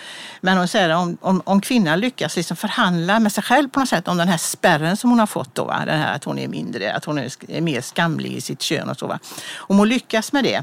[0.41, 3.89] Men hon säger om, om, om kvinnan lyckas liksom förhandla med sig själv på något
[3.89, 5.83] sätt om den här spärren som hon har fått, då, va?
[5.87, 8.89] Den här att hon är mindre, att hon är är mer skamlig i sitt kön
[8.89, 9.07] och så.
[9.07, 9.19] Va?
[9.57, 10.63] Om hon lyckas med det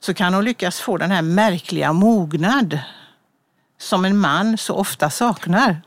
[0.00, 2.78] så kan hon lyckas få den här märkliga mognad
[3.78, 5.80] som en man så ofta saknar.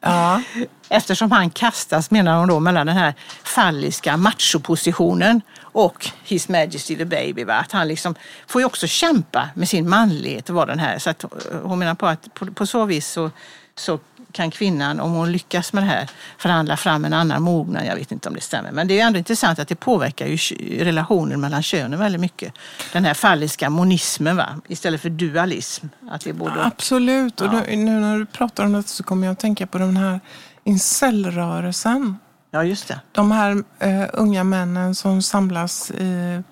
[0.00, 0.42] Ja.
[0.88, 7.04] Eftersom han kastas, menar hon då, mellan den här falliska machopositionen och His Majesty the
[7.04, 7.44] Baby.
[7.44, 7.54] Va?
[7.54, 8.14] Att han liksom
[8.46, 10.98] får ju också kämpa med sin manlighet och vara den här.
[10.98, 11.24] Så att
[11.62, 13.30] hon menar på att på, på så vis så,
[13.76, 13.98] så
[14.32, 17.86] kan kvinnan, om hon lyckas med det här, förhandla fram en annan mognad.
[17.86, 18.72] Jag vet inte om det stämmer.
[18.72, 20.36] Men det är ändå intressant att det påverkar ju
[20.84, 22.54] relationen mellan könen väldigt mycket.
[22.92, 24.60] Den här falliska monismen va?
[24.68, 25.86] istället för dualism.
[26.10, 26.64] Att det både.
[26.64, 27.40] Absolut.
[27.40, 29.96] Och nu, nu när du pratar om det så kommer jag att tänka på den
[29.96, 30.20] här
[30.64, 32.18] incellrörelsen.
[32.50, 33.00] Ja, just det.
[33.12, 36.42] De här eh, unga männen som samlas i,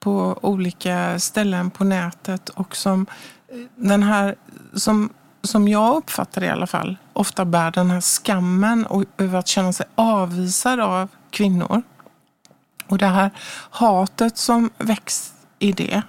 [0.00, 3.06] på olika ställen på nätet och som
[3.48, 4.34] eh, den här,
[4.74, 9.38] som, som jag uppfattar det i alla fall, ofta bär den här skammen och över
[9.38, 11.82] att känna sig avvisad av kvinnor.
[12.86, 13.30] Och det här
[13.70, 16.02] hatet som väcks i det.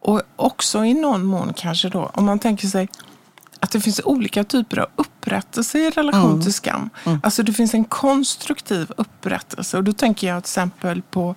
[0.00, 2.88] Och också i någon mån kanske då, om man tänker sig
[3.60, 6.42] att det finns olika typer av upprättelse i relation Mm.
[6.42, 6.90] till skam.
[7.22, 11.34] Alltså det finns en konstruktiv upprättelse och då tänker jag till exempel på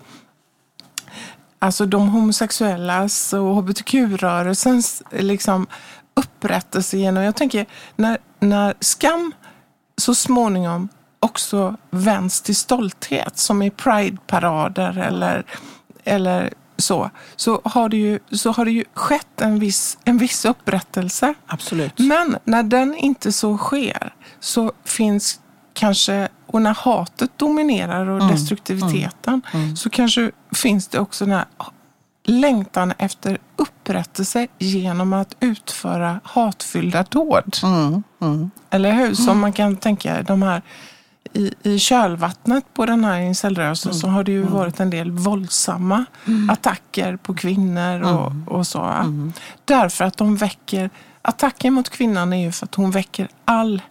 [1.59, 5.67] alltså de homosexuellas och hbtq-rörelsens liksom,
[6.13, 9.33] upprättelse genom, jag tänker när, när skam
[9.97, 15.45] så småningom också vänds till stolthet som i Pride-parader eller,
[16.03, 20.45] eller så, så har, det ju, så har det ju skett en viss, en viss
[20.45, 21.33] upprättelse.
[21.45, 21.99] Absolut.
[21.99, 25.39] Men när den inte så sker så finns
[25.73, 29.41] kanske, och när hatet dominerar och destruktiviteten,
[29.75, 31.45] så kanske finns det också den här
[32.31, 37.57] längtan efter upprättelse genom att utföra hatfyllda dåd.
[37.63, 39.13] Mm, mm, Eller hur?
[39.13, 40.61] Som man kan tänka de här
[41.33, 46.05] i, i kölvattnet på den här incelrörelsen så har det ju varit en del våldsamma
[46.49, 48.79] attacker på kvinnor och, och så.
[49.65, 50.89] Därför att de väcker,
[51.21, 53.81] attacken mot kvinnan är ju för att hon väcker all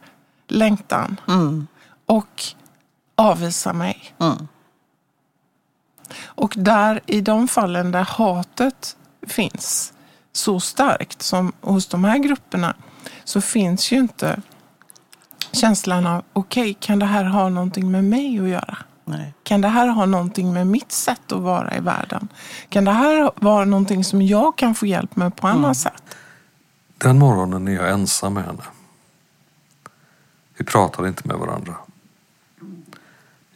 [0.48, 1.66] längtan mm,
[2.06, 2.42] och
[3.16, 4.14] avvisar mig.
[6.10, 6.16] Mm.
[6.24, 8.96] Och där i de fallen där hatet
[9.26, 9.92] finns
[10.32, 12.74] så starkt som hos de här grupperna
[13.24, 14.42] så finns ju inte
[15.52, 18.78] känslan av okej, kan det här ha någonting med mig att göra?
[19.04, 19.34] Nej.
[19.42, 22.28] Kan det här ha någonting med mitt sätt att vara i världen?
[22.68, 26.02] Kan det här vara någonting som jag kan få hjälp med på annat sätt?
[26.98, 28.62] Den morgonen är jag ensam med henne.
[30.58, 31.74] Vi pratar inte med varandra.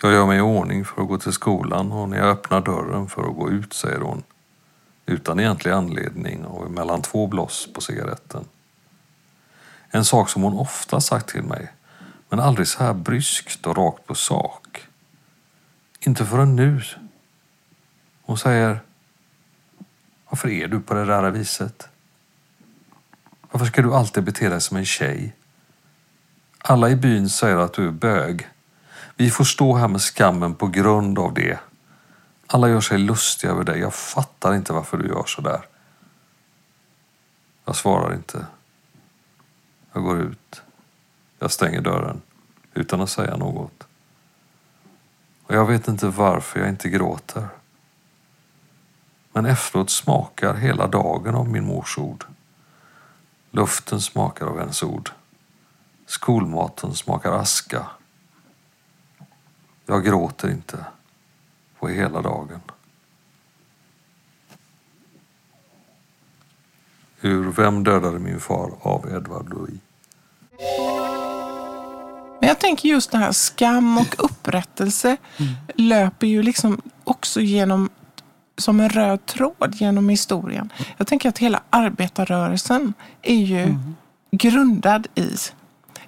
[0.03, 3.09] Jag gör mig i ordning för att gå till skolan och när jag öppnar dörren
[3.09, 4.23] för att gå ut säger hon
[5.07, 8.45] utan egentlig anledning och mellan två bloss på cigaretten.
[9.91, 11.73] En sak som hon ofta sagt till mig
[12.29, 14.89] men aldrig så här bryskt och rakt på sak.
[16.01, 16.83] Inte förrän nu.
[18.23, 18.81] Hon säger
[20.29, 21.89] Varför är du på det där viset?
[23.51, 25.35] Varför ska du alltid bete dig som en tjej?
[26.59, 28.49] Alla i byn säger att du är bög.
[29.17, 31.59] Vi får stå här med skammen på grund av det.
[32.47, 33.81] Alla gör sig lustiga över dig.
[33.81, 35.67] Jag fattar inte varför du gör så där.
[37.65, 38.47] Jag svarar inte.
[39.93, 40.63] Jag går ut.
[41.39, 42.23] Jag stänger dörren
[42.75, 43.87] utan att säga något.
[45.47, 47.49] Och jag vet inte varför jag inte gråter.
[49.33, 52.25] Men efteråt smakar hela dagen av min mors ord.
[53.51, 55.11] Luften smakar av hennes ord.
[56.07, 57.87] Skolmaten smakar aska.
[59.87, 60.85] Jag gråter inte
[61.79, 62.61] på hela dagen.
[67.21, 69.81] Ur Vem dödade min far av Edward Louis.
[72.41, 75.17] Men jag tänker just det här skam och upprättelse
[75.75, 77.89] löper ju liksom också genom
[78.59, 80.73] som en röd tråd genom historien.
[80.97, 83.75] Jag tänker att hela arbetarrörelsen är ju
[84.31, 85.31] grundad i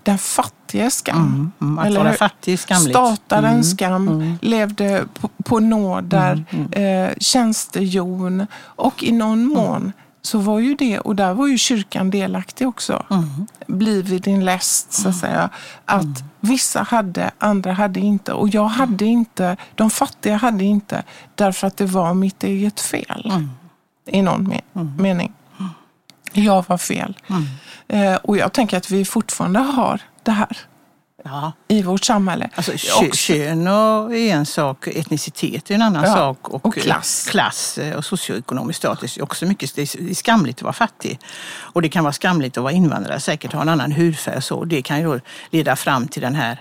[0.06, 1.16] den fattiga skam.
[1.16, 2.90] Mm, mm, att Eller vara fattig skamligt.
[2.96, 9.92] Startade en Mm, skam, levde på, på nåder, eh, tjänstejon och i någon mån
[10.22, 13.46] så var ju det, och där var ju kyrkan delaktig också, Mm.
[13.66, 15.48] bli vid din läst så att säga.
[15.84, 18.32] Att vissa hade, andra hade inte.
[18.32, 21.02] Och jag hade inte, de fattiga hade inte
[21.34, 23.30] därför att det var mitt eget fel.
[23.34, 23.50] Mm.
[24.06, 25.32] I någon me- mening.
[26.36, 27.16] Jag var fel.
[27.30, 27.46] Mm.
[27.88, 30.56] Eh, och jag tänker att vi fortfarande har det här
[31.24, 31.52] Ja.
[31.68, 32.50] i vårt samhälle.
[32.54, 32.72] Alltså,
[33.12, 36.48] kön är en sak, etnicitet är en annan Ja, sak.
[36.48, 37.26] Och, och klass.
[37.26, 39.74] eh, klass eh, och socioekonomisk status är också mycket.
[39.74, 41.18] Det är skamligt att vara fattig.
[41.58, 44.64] Och det kan vara skamligt att vara invandrare, säkert ha en annan hudfärg och så.
[44.64, 45.20] Det kan ju
[45.50, 46.60] leda fram till den här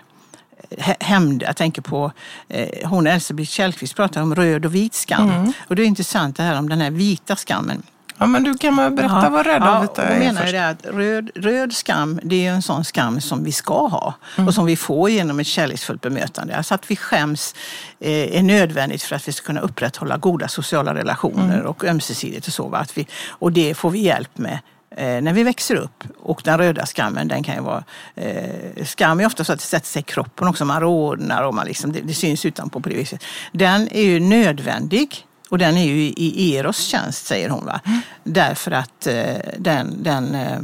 [0.77, 1.43] hä- hämnd.
[1.43, 2.11] Jag tänker på
[2.49, 5.29] eh, hon Elsebeth Källqvist pratar om röd och vit skam.
[5.29, 5.53] Mm.
[5.67, 7.83] Och det är intressant det här om den här vita skammen.
[8.17, 10.54] Ja, men du kan väl berätta Ja, vad röda ja, och är menar först.
[10.54, 14.13] ju det att röd, röd skam, det är en sån skam som vi ska ha
[14.38, 14.47] Mm.
[14.47, 16.56] och som vi får genom ett kärleksfullt bemötande.
[16.58, 17.56] Alltså att vi skäms
[17.99, 21.65] eh, är nödvändigt för att vi ska kunna upprätthålla goda sociala relationer Mm.
[21.67, 22.67] och ömsesidigt och så.
[22.67, 22.78] va?
[22.78, 24.60] Att vi, och det får vi hjälp med
[24.97, 26.04] eh, när vi växer upp.
[26.19, 27.84] Och den röda skammen, den kan ju vara...
[28.15, 30.65] Eh, skam är ofta så att det sätter sig i kroppen också.
[30.65, 33.23] Man rodnar och man liksom, det, det syns utanpå på det viset.
[33.51, 35.24] Den är ju nödvändig.
[35.49, 37.65] Och den är ju i Eros tjänst, säger hon.
[37.65, 37.79] Va?
[38.23, 40.58] Därför att eh, den, den eh,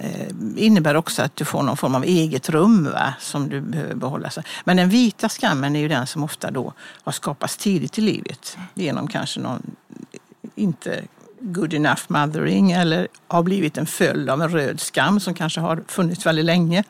[0.00, 3.14] eh, innebär också att du får någon form av eget rum va?
[3.20, 4.30] som du behöver behålla.
[4.64, 8.56] Men den vita skammen är ju den som ofta då har skapats tidigt i livet.
[8.74, 9.62] Genom kanske någon
[10.54, 11.02] inte
[11.40, 15.82] good enough mothering eller har blivit en följd av en röd skam som kanske har
[15.88, 16.84] funnits väldigt länge.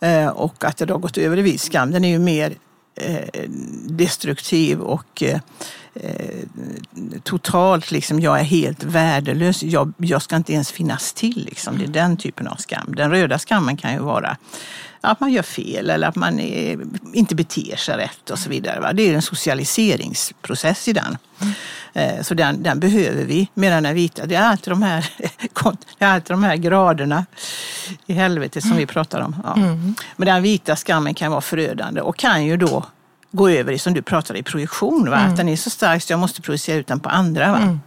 [0.00, 2.54] Eh, och att det har gått över i vit skam, den är ju mer
[2.94, 3.48] eh,
[3.86, 5.22] destruktiv och
[5.94, 9.62] eh, eh, totalt liksom, jag är helt värdelös.
[9.62, 11.44] Jag, jag ska inte ens finnas till.
[11.44, 11.78] Liksom.
[11.78, 12.94] Det är den typen av skam.
[12.96, 14.36] Den röda skammen kan ju vara
[15.04, 16.78] att man gör fel eller att man är,
[17.12, 18.80] inte beter sig rätt och så vidare.
[18.80, 18.92] Va?
[18.92, 21.18] Det är en socialiseringsprocess i den.
[21.40, 22.24] Mm.
[22.24, 23.48] Så den, den, behöver vi.
[23.54, 25.10] Medan den vita, det är alltid de här,
[25.98, 27.26] det är alltid de här graderna
[28.06, 29.36] i helvetet som vi pratar om.
[29.44, 29.56] Ja.
[29.56, 29.94] Mm.
[30.16, 32.84] Men den vita skammen kan vara förödande och kan ju då
[33.32, 35.10] gå över i, som du pratade i projektion.
[35.10, 35.16] Va?
[35.18, 35.30] Mm.
[35.30, 37.52] Att den är så stark så jag måste projicera ut den på andra.
[37.52, 37.58] Va?
[37.58, 37.80] Mm.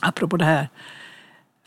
[0.00, 0.68] Apropå det här,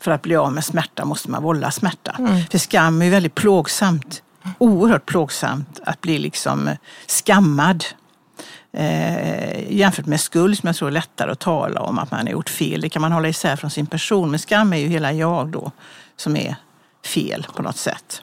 [0.00, 2.16] för att bli av med smärta måste man vålla smärta.
[2.18, 2.46] Mm.
[2.50, 4.22] För skam är väldigt plågsamt.
[4.58, 6.70] Oerhört plågsamt att bli liksom
[7.06, 7.84] skammad.
[8.72, 12.32] Eh, jämfört med skuld som jag tror är lättare att tala om, att man har
[12.32, 12.80] gjort fel.
[12.80, 14.30] Det kan man hålla isär från sin person.
[14.30, 15.70] Men skam är ju hela jag då
[16.16, 16.56] som är
[17.04, 18.22] fel på något sätt.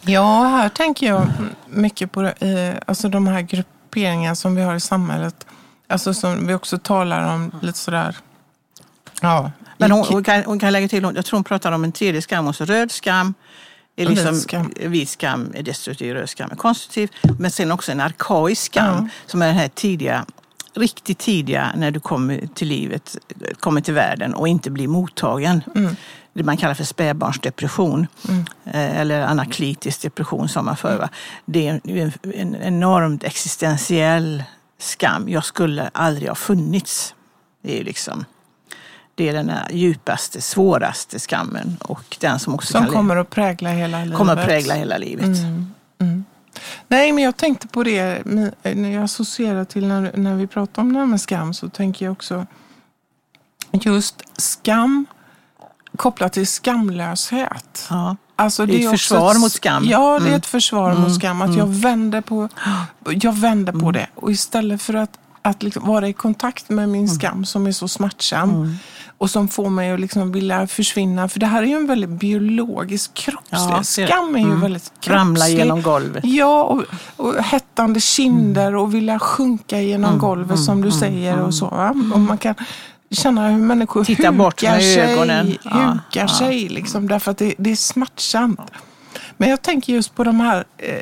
[0.00, 1.26] Ja, här tänker jag
[1.66, 5.46] mycket på eh, alltså de här grupperna grupperingar som vi har i samhället.
[5.88, 8.16] Alltså som vi också talar om lite sådär.
[9.22, 9.50] Ja.
[9.78, 12.22] Men hon, hon, kan, hon kan lägga till, jag tror hon pratar om en tredje
[12.22, 13.34] skam, också röd skam.
[13.96, 14.72] Är liksom, vit skam.
[14.76, 17.10] Vit skam är destruktiv, röd skam är konstruktiv.
[17.38, 19.08] Men sen också en arkaisk skam ja.
[19.26, 20.24] som är den här tidiga,
[20.74, 23.16] riktigt tidiga när du kommer till livet,
[23.60, 25.62] kommer till världen och inte blir mottagen.
[25.74, 25.96] Mm
[26.38, 28.44] det man kallar för spädbarnsdepression mm.
[28.64, 31.08] Eh, eller anaklitisk depression som man förr.
[31.44, 34.42] Det är en, en enormt existentiell
[34.78, 35.28] skam.
[35.28, 37.14] Jag skulle aldrig ha funnits.
[37.62, 38.24] Det är liksom
[39.14, 41.76] det är den djupaste, svåraste skammen.
[41.80, 44.18] Och den som också som kommer att prägla hela livet.
[44.18, 45.24] Kommer att prägla hela livet.
[45.24, 45.74] Mm.
[46.00, 46.24] Mm.
[46.88, 48.22] Nej, men jag tänkte på det
[48.62, 52.04] när jag associerar till när, när vi pratar om det här med skam så tänker
[52.04, 52.46] jag också
[53.72, 55.06] just skam
[55.96, 57.86] kopplat till skamlöshet.
[57.90, 58.16] Ja.
[58.36, 59.84] Alltså det, är ett försvar ett, mot skam.
[59.84, 60.40] Ja, det är ett mm.
[60.40, 61.02] försvar mm.
[61.02, 61.42] mot skam.
[61.42, 61.58] Att mm.
[61.58, 62.48] jag vänder på,
[63.04, 63.92] jag vänder på mm.
[63.92, 64.06] det.
[64.14, 67.14] Och istället för att, att liksom vara i kontakt med min mm.
[67.14, 68.74] skam som är så smärtsam mm.
[69.18, 71.28] och som får mig att liksom vilja försvinna.
[71.28, 73.58] För det här är ju en väldigt biologisk kroppslig.
[73.58, 75.14] Ja, skam är ju väldigt kroppslig.
[75.14, 76.24] Ramla genom golvet.
[76.24, 76.84] Ja, och,
[77.16, 81.40] och hettande kinder och vilja sjunka genom golvet som du säger.
[81.40, 81.66] och så.
[82.14, 82.54] Och man kan
[83.10, 85.46] känna hur människor Titta bort med sig, ögonen.
[85.46, 88.60] hukar ja, sig liksom, därför att det, det, är smärtsamt.
[89.36, 90.94] Men jag tänker just på de här, eh,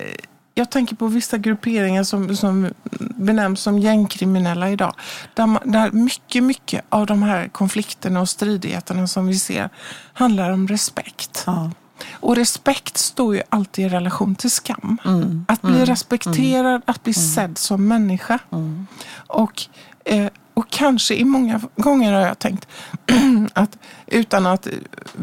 [0.58, 4.94] jag tänker på vissa grupperingar som, som benämns som gängkriminella idag.
[5.34, 9.68] Där, där mycket, mycket av de här konflikterna och stridigheterna som vi ser
[10.12, 11.42] handlar om respekt.
[11.46, 11.70] Ja.
[12.12, 14.98] Och respekt står ju alltid i relation till skam.
[15.04, 15.44] Mm.
[15.48, 15.86] Att bli mm.
[15.86, 16.82] respekterad, mm.
[16.86, 17.28] att bli mm.
[17.28, 18.38] sedd som människa.
[18.52, 18.86] Mm.
[19.16, 19.62] Och
[20.04, 22.68] eh, och kanske i många gånger har jag tänkt
[23.52, 24.68] att utan att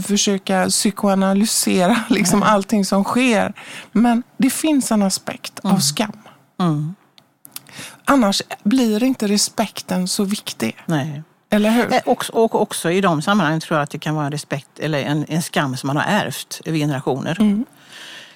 [0.08, 2.50] försöka psykoanalysera liksom mm.
[2.50, 3.54] allting som sker.
[3.91, 5.76] Men det finns en aspekt mm.
[5.76, 6.17] av skam.
[6.60, 6.96] Mm.
[8.06, 10.78] Annars blir inte respekten så viktig.
[10.86, 11.24] Nej.
[11.50, 11.93] Eller hur?
[11.93, 14.80] Eh, och, och också i de sammanhangen tror jag att det kan vara en respekt
[14.80, 17.38] eller en, en skam som man har ärvt över generationer.
[17.39, 17.65] Mm.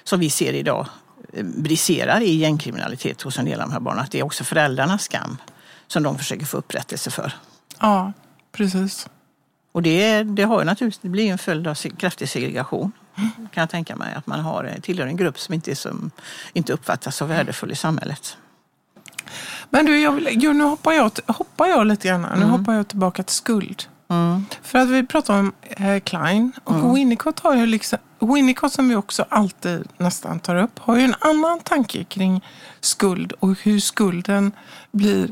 [0.04, 0.86] Som vi ser idag
[1.32, 4.04] eh, briserar i gängkriminalitet hos en del av de här barnen.
[4.04, 5.38] Att det är också föräldrarnas skam
[5.88, 7.32] som de försöker få upprättelse för.
[7.78, 8.12] Ja,
[8.52, 9.08] precis.
[9.72, 12.92] Och det, det har ju naturligtvis, det blir en följd av kraftig segregation.
[13.36, 14.14] Kan jag tänka mig.
[14.14, 16.10] Att man har, tillhör en grupp som inte, som
[16.52, 18.36] inte uppfattas så värdefull i samhället.
[19.70, 22.22] Men du, jag vill, jo, nu hoppar jag, hoppar jag lite grann.
[22.22, 22.50] Nu mm.
[22.50, 23.84] hoppar jag tillbaka till skuld.
[24.08, 24.44] Mm.
[24.62, 26.94] För att vi pratar om eh, Klein och mm.
[26.94, 31.14] Winnicott har ju liksom, Winnicott som vi också alltid nästan tar upp har ju en
[31.20, 32.44] annan tanke kring
[32.80, 34.52] skuld och hur skulden
[34.90, 35.28] blir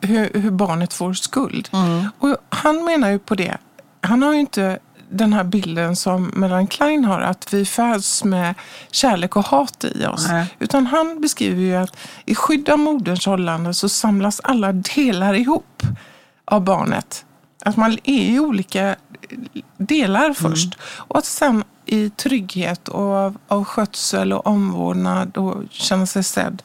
[0.00, 1.68] hur, hur barnet får skuld.
[1.72, 2.08] Mm.
[2.18, 3.58] Och han menar ju på det.
[4.00, 4.78] Han har ju inte
[5.10, 8.54] den här bilden som Melanie Klein har, att vi föds med
[8.90, 10.28] kärlek och hat i oss.
[10.28, 10.54] Nej.
[10.58, 15.82] Utan han beskriver ju att i skydd av moderns hållande så samlas alla delar ihop
[16.44, 17.24] av barnet.
[17.64, 18.96] Att man är i olika
[19.76, 20.74] delar först.
[20.74, 21.04] Mm.
[21.08, 26.62] Och att sen i trygghet och av, av skötsel och omvårdnad och känna sig sedd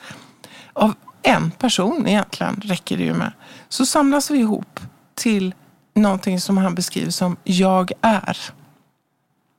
[0.73, 0.93] av
[1.23, 3.31] en person egentligen räcker det ju med.
[3.69, 4.79] Så samlas vi ihop
[5.15, 5.53] till
[5.93, 8.37] någonting som han beskriver som jag är.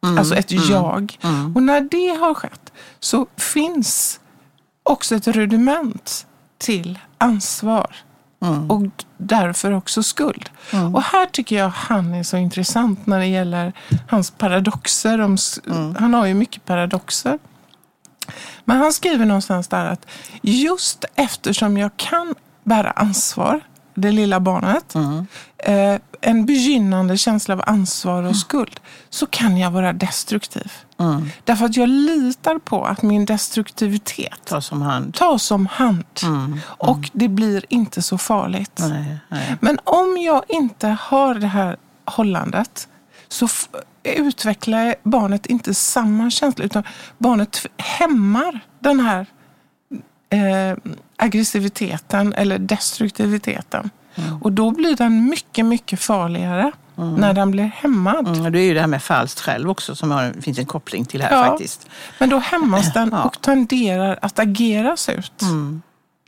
[0.05, 1.19] Mm, alltså ett mm, jag.
[1.23, 1.57] Mm.
[1.57, 4.21] Och när det har skett så finns
[4.83, 6.27] också ett rudiment
[6.59, 7.97] till ansvar.
[8.43, 8.71] Mm.
[8.71, 10.51] Och därför också skuld.
[10.73, 10.95] Mm.
[10.95, 13.73] Och här tycker jag han är så intressant när det gäller
[14.09, 15.21] hans paradoxer.
[15.21, 15.37] Om,
[15.67, 15.97] mm.
[15.99, 17.39] Han har ju mycket paradoxer.
[18.65, 20.07] Men han skriver någonstans där att
[20.43, 23.61] just eftersom jag kan bära ansvar
[23.95, 25.27] det lilla barnet, Mm.
[25.59, 30.73] eh, en begynnande känsla av ansvar och skuld, så kan jag vara destruktiv.
[31.01, 31.31] Mm.
[31.45, 35.15] Därför att jag litar på att min destruktivitet Ta som hand.
[35.15, 36.05] tas om hand.
[36.23, 36.61] Mm.
[36.67, 38.79] Och det blir inte så farligt.
[38.79, 39.57] Nej, nej.
[39.61, 42.89] Men om jag inte har det här hållandet
[43.29, 43.49] så
[44.05, 46.83] utvecklar barnet inte samma känsla utan
[47.19, 49.27] barnet hämmar den här
[50.31, 50.77] eh,
[51.17, 53.91] aggressiviteten eller destruktiviteten.
[54.41, 56.73] Och då blir den mycket, mycket farligare
[57.19, 58.29] när den blir hämmad.
[58.29, 61.05] Mm, det är ju det här med falskt själv också som har, finns en koppling
[61.05, 61.45] till här Ja.
[61.45, 61.89] faktiskt.
[62.19, 63.23] Men då hämmas den Ja.
[63.23, 65.83] och tenderar att ageras ut Mm.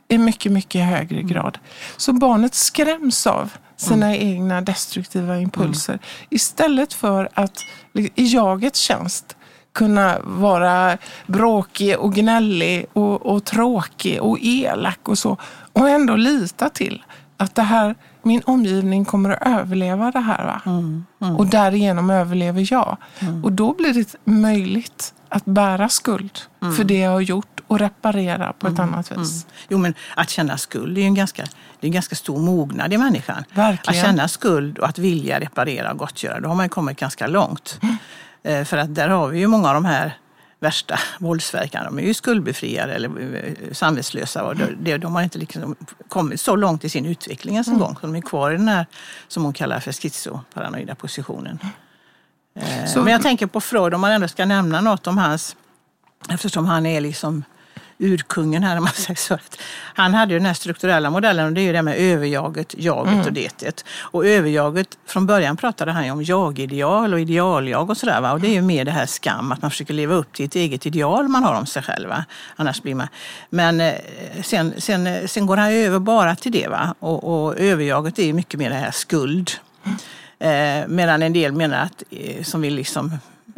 [0.07, 1.57] i mycket, mycket högre grad.
[1.97, 4.27] Så barnet skräms av sina Mm.
[4.27, 5.99] egna destruktiva impulser
[6.29, 7.57] istället för att
[7.93, 9.35] i jagets tjänst
[9.73, 10.97] kunna vara
[11.27, 15.37] bråkig och gnällig och, och tråkig och elak och så.
[15.73, 17.03] Och ändå lita till
[17.37, 20.45] att det här, min omgivning kommer att överleva det här.
[20.45, 20.61] Va?
[20.65, 21.05] Mm.
[21.37, 22.97] Och därigenom överlever jag.
[23.43, 26.75] Och då blir det möjligt att bära skuld Mm.
[26.75, 29.45] för det jag har gjort och reparera på ett annat vis.
[29.69, 31.43] Jo, men att känna skuld är ju en ganska,
[31.79, 33.43] det är en ganska stor mognad i människan.
[33.53, 33.99] Verkligen.
[34.01, 37.79] Att känna skuld och att vilja reparera och gottgöra, då har man kommit ganska långt.
[37.81, 37.95] Mm.
[38.43, 40.17] Eh, För att där har vi ju många av de här
[40.59, 41.85] värsta våldsverkarna.
[41.85, 44.43] De är ju skuldbefriade eller eh, samvetslösa.
[44.43, 44.77] Och Mm.
[44.81, 45.75] det- de har inte liksom
[46.07, 47.95] kommit så långt i sin utveckling ens en gång.
[48.01, 48.85] Så de är kvar i den här,
[49.27, 51.59] som hon kallar för schizoparanoida positionen.
[52.59, 55.55] Eh, Så- Men jag tänker på Freud, om man ändå ska nämna något om hans
[56.29, 57.43] Eftersom han är liksom
[57.99, 59.37] urkungen här, om man säger så.
[59.93, 63.13] Han hade ju den här strukturella modellen och det är ju det med överjaget, jaget
[63.13, 63.25] Mm.
[63.25, 63.85] och detet.
[64.01, 68.21] Och överjaget, från början pratade han ju om jagideal och idealjag och sådär.
[68.21, 68.31] va.
[68.31, 70.55] Och det är ju mer det här skam, att man försöker leva upp till ett
[70.55, 72.09] eget ideal man har om sig själv.
[72.09, 72.25] Va?
[72.55, 73.07] Annars blir man...
[73.49, 73.93] Men eh,
[74.43, 76.67] sen, sen, eh, sen går han över bara till det.
[76.67, 76.95] Va?
[76.99, 79.51] Och, och överjaget är ju mycket mer det här skuld.
[80.39, 83.11] Eh, medan en del menar att, eh, som vill liksom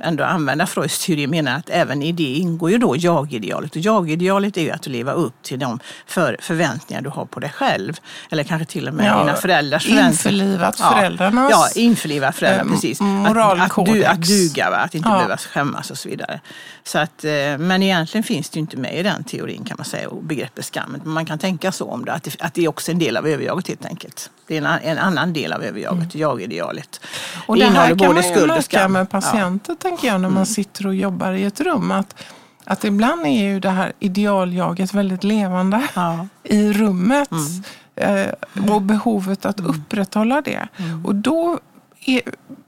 [0.04, 3.72] ändå använda Freuds teori, menar att även i det ingår ju då jagidealet.
[3.76, 7.50] Och jagidealet är ju att leva upp till de för, förväntningar du har på dig
[7.50, 7.94] själv.
[8.32, 10.10] Eller kanske till och med Ja, dina föräldrars förväntningar.
[10.12, 13.00] införlivat föräldrarnas, Ja, införliva föräldrar, eh, precis.
[13.02, 13.38] Att,
[13.78, 14.78] att, du, att duga, va?
[14.78, 15.16] att inte Ja.
[15.16, 16.40] behöva skämmas och så vidare.
[16.84, 19.86] Så att, eh, men egentligen finns det ju inte med i den teorin kan man
[19.86, 20.92] säga, och begreppet skam.
[21.04, 23.18] Men man kan tänka så om det, att det, att det är också en del
[23.18, 24.30] av överjaget helt enkelt.
[24.48, 27.02] Det är en, en annan del av överjaget, jagidealet.
[27.02, 27.44] Mm.
[27.48, 29.06] Och det, här innehåller kan man ju märka med Ja.
[29.06, 31.92] patienter, tänker jag, när man sitter och jobbar i ett rum.
[31.92, 32.24] Att,
[32.64, 36.28] att ibland är ju det här idealjaget väldigt levande Ja.
[36.44, 37.32] i rummet.
[37.32, 37.64] Mm.
[37.96, 40.68] Eh, och behovet att upprätthålla det.
[40.78, 41.06] Mm.
[41.06, 41.60] Och då
[42.06, 42.22] är,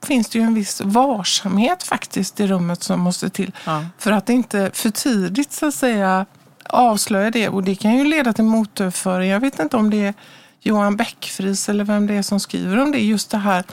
[0.06, 3.52] finns det ju en viss varsamhet faktiskt i rummet som måste till.
[3.66, 3.86] Ja.
[3.98, 6.26] För att inte för tidigt så att säga
[6.70, 7.50] avslöja det.
[7.50, 9.30] Och det kan ju leda till motöverföring.
[9.30, 10.14] Jag vet inte om det är
[10.62, 13.00] Johan Bäckfries eller vem det är som skriver om det.
[13.00, 13.64] Just det här,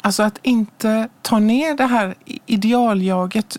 [0.00, 2.14] alltså att inte ta ner det här
[2.46, 3.58] idealjaget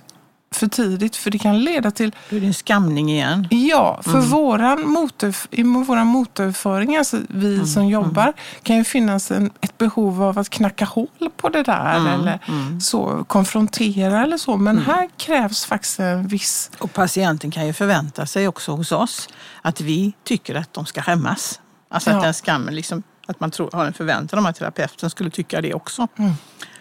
[0.53, 1.15] för tidigt.
[1.15, 3.47] För det kan leda till Då är det en skamning igen.
[3.51, 8.33] Ja, för våran motor, i våra motoröverföring, alltså vi som jobbar,
[8.63, 12.39] kan ju finnas en, ett behov av att knacka hål på det där eller
[12.79, 14.57] så, konfrontera eller så.
[14.57, 16.71] Men här krävs faktiskt en viss...
[16.79, 19.29] Och patienten kan ju förvänta sig också hos oss
[19.61, 21.59] att vi tycker att de ska skämmas.
[21.91, 22.15] Alltså Ja.
[22.17, 25.61] att den skammen, liksom, att man tror, har en förväntan om att terapeuten skulle tycka
[25.61, 26.07] det också.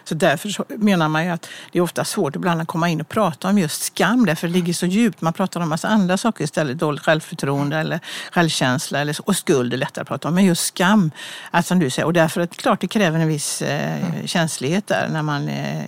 [0.03, 3.01] Så därför så menar man ju att det är ofta svårt ibland att komma in
[3.01, 5.21] och prata om just skam därför det ligger så djupt.
[5.21, 7.99] Man pratar om massa andra saker istället, dåligt självförtroende eller
[8.31, 9.23] självkänsla eller, så.
[9.25, 10.35] och skuld är lättare att prata om.
[10.35, 11.11] Men just skam,
[11.51, 14.87] att som du säger, och därför är det klart det kräver en viss eh, känslighet
[14.87, 15.83] där när man eh,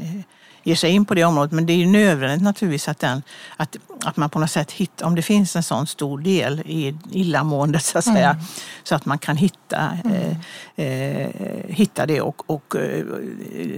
[0.63, 1.51] ger sig in på det området.
[1.51, 3.23] Men det är ju nödvändigt naturligtvis att, den,
[3.57, 6.97] att, att man på något sätt hittar, om det finns en sån stor del i
[7.11, 8.37] illamåendet så att säga,
[8.83, 11.29] så att man kan hitta, eh, eh,
[11.67, 13.05] hitta det och, och eh,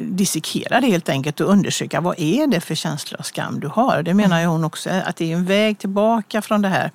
[0.02, 4.04] dissekera det helt enkelt och undersöka vad är det för känslor av skam du har.
[4.04, 6.92] Det menar ju hon också, att det är en väg tillbaka från det här.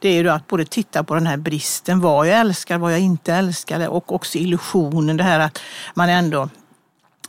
[0.00, 2.92] Det är ju då att både titta på den här bristen, vad jag älskar, vad
[2.92, 5.58] jag inte älskar och också illusionen, det här att
[5.94, 6.48] man ändå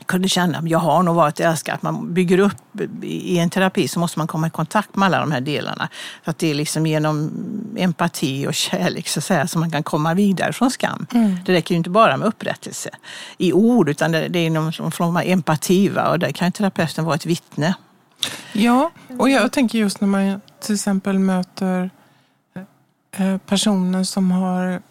[0.09, 1.75] kunde känna att jag har nog varit älskad.
[1.75, 5.19] Att man bygger upp i en terapi så måste man komma i kontakt med alla
[5.19, 5.89] de här delarna.
[6.23, 7.31] För att det är liksom genom
[7.77, 11.05] empati och kärlek så att säga som man kan komma vidare från skam.
[11.45, 12.89] Det räcker ju inte bara med upprättelse
[13.37, 16.09] i ord utan det, det är någon form av empati va?
[16.09, 17.75] och där kan ju terapeuten vara ett vittne.
[18.53, 21.89] Ja, och jag tänker just när man till exempel möter
[23.17, 24.81] eh, personer som har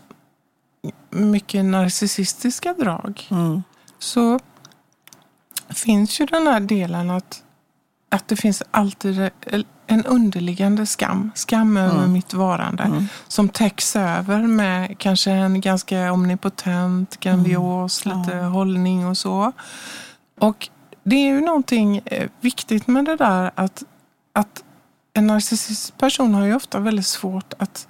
[1.10, 3.26] mycket narcissistiska drag.
[3.30, 3.62] Mm.
[3.98, 4.38] så
[5.84, 7.42] finns ju den här delen att,
[8.08, 9.30] att det finns alltid
[9.86, 11.30] en underliggande skam.
[11.34, 13.06] Skam över mitt varande.
[13.28, 19.52] Som täcks över med kanske en ganska omnipotent, grandios lite hållning och så.
[20.40, 20.68] Och
[21.02, 23.84] det är ju någonting eh, viktigt med det där att,
[24.32, 24.64] att
[25.14, 27.88] en narcissistisk person har ju ofta väldigt svårt att,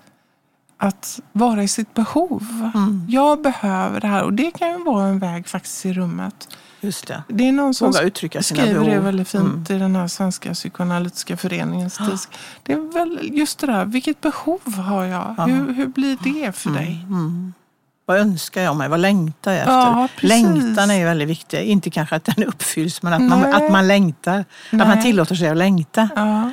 [0.76, 2.70] att vara i sitt behov.
[3.08, 6.56] Jag behöver det här och det kan ju vara en väg faktiskt i rummet.
[6.80, 7.22] Just det.
[7.28, 8.92] Det är någon som Våga uttrycka sina skriver det behov.
[8.92, 9.04] Mm.
[9.04, 12.28] väldigt fint i den här svenska psykoanalytiska föreningens tidsk.
[12.62, 15.34] Det är väl just det där, vilket behov har jag?
[15.46, 17.06] Hur, hur blir det för dig?
[18.06, 18.88] Vad önskar jag mig?
[18.88, 19.72] Vad längtar jag efter?
[19.72, 20.08] Ja.
[20.20, 21.58] Längtan är ju väldigt viktig.
[21.62, 24.38] Inte kanske att den uppfylls, men att, man, att man längtar.
[24.40, 24.86] Att Nej.
[24.88, 26.50] man tillåter sig att längta Ja.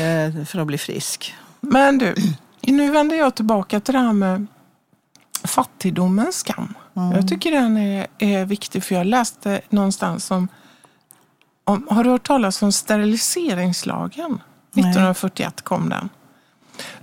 [0.00, 1.34] eh, för att bli frisk.
[1.60, 2.14] Men du,
[2.60, 4.46] nu vänder jag tillbaka till det här med
[5.44, 6.74] fattigdomens skam.
[6.96, 7.12] Mm.
[7.12, 10.48] Jag tycker den är, är viktig för jag läste någonstans om,
[11.64, 11.86] om...
[11.90, 14.30] Har du hört talas om steriliseringslagen?
[14.72, 14.84] Nej.
[14.84, 16.08] 1941 kom den.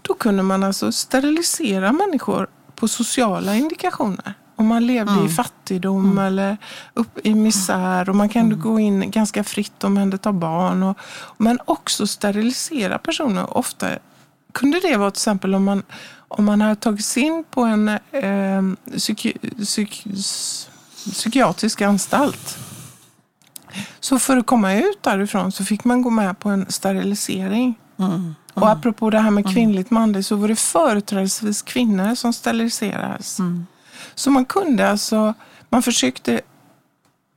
[0.01, 4.33] Då kunde man alltså sterilisera människor på sociala indikationer.
[4.55, 5.25] Om man levde Mm.
[5.25, 6.57] i fattigdom eller
[6.93, 8.59] upp i misär och man kunde Mm.
[8.67, 10.83] gå in ganska fritt och omhänderta barn.
[10.83, 10.97] Och,
[11.37, 13.57] men också sterilisera personer.
[13.57, 13.89] Ofta
[14.53, 15.83] kunde det vara till exempel om man,
[16.27, 18.61] om man hade tagits in på en eh,
[18.97, 20.07] psyki, psyk,
[21.11, 22.57] psykiatrisk anstalt.
[23.99, 27.79] Så för att komma ut därifrån så fick man gå med på en sterilisering.
[27.99, 28.35] Mm.
[28.53, 33.39] Och apropå det här med kvinnligt manligt så var det företrädesvis kvinnor som steriliserades.
[33.39, 33.65] Mm.
[34.15, 35.33] Så man kunde alltså,
[35.69, 36.41] man försökte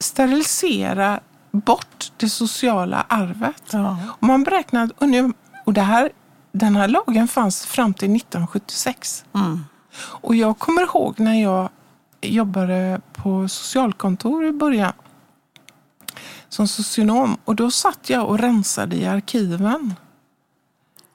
[0.00, 1.20] sterilisera
[1.50, 3.62] bort det sociala arvet.
[3.70, 3.98] Ja.
[4.08, 5.32] Och man beräknade, och, nu,
[5.64, 6.10] och det här,
[6.52, 9.24] den här lagen fanns fram till 1976.
[9.34, 9.64] Mm.
[9.96, 11.68] Och jag kommer ihåg när jag
[12.20, 14.92] jobbade på socialkontor i början
[16.48, 17.36] som socionom.
[17.44, 19.94] Och då satt jag och rensade i arkiven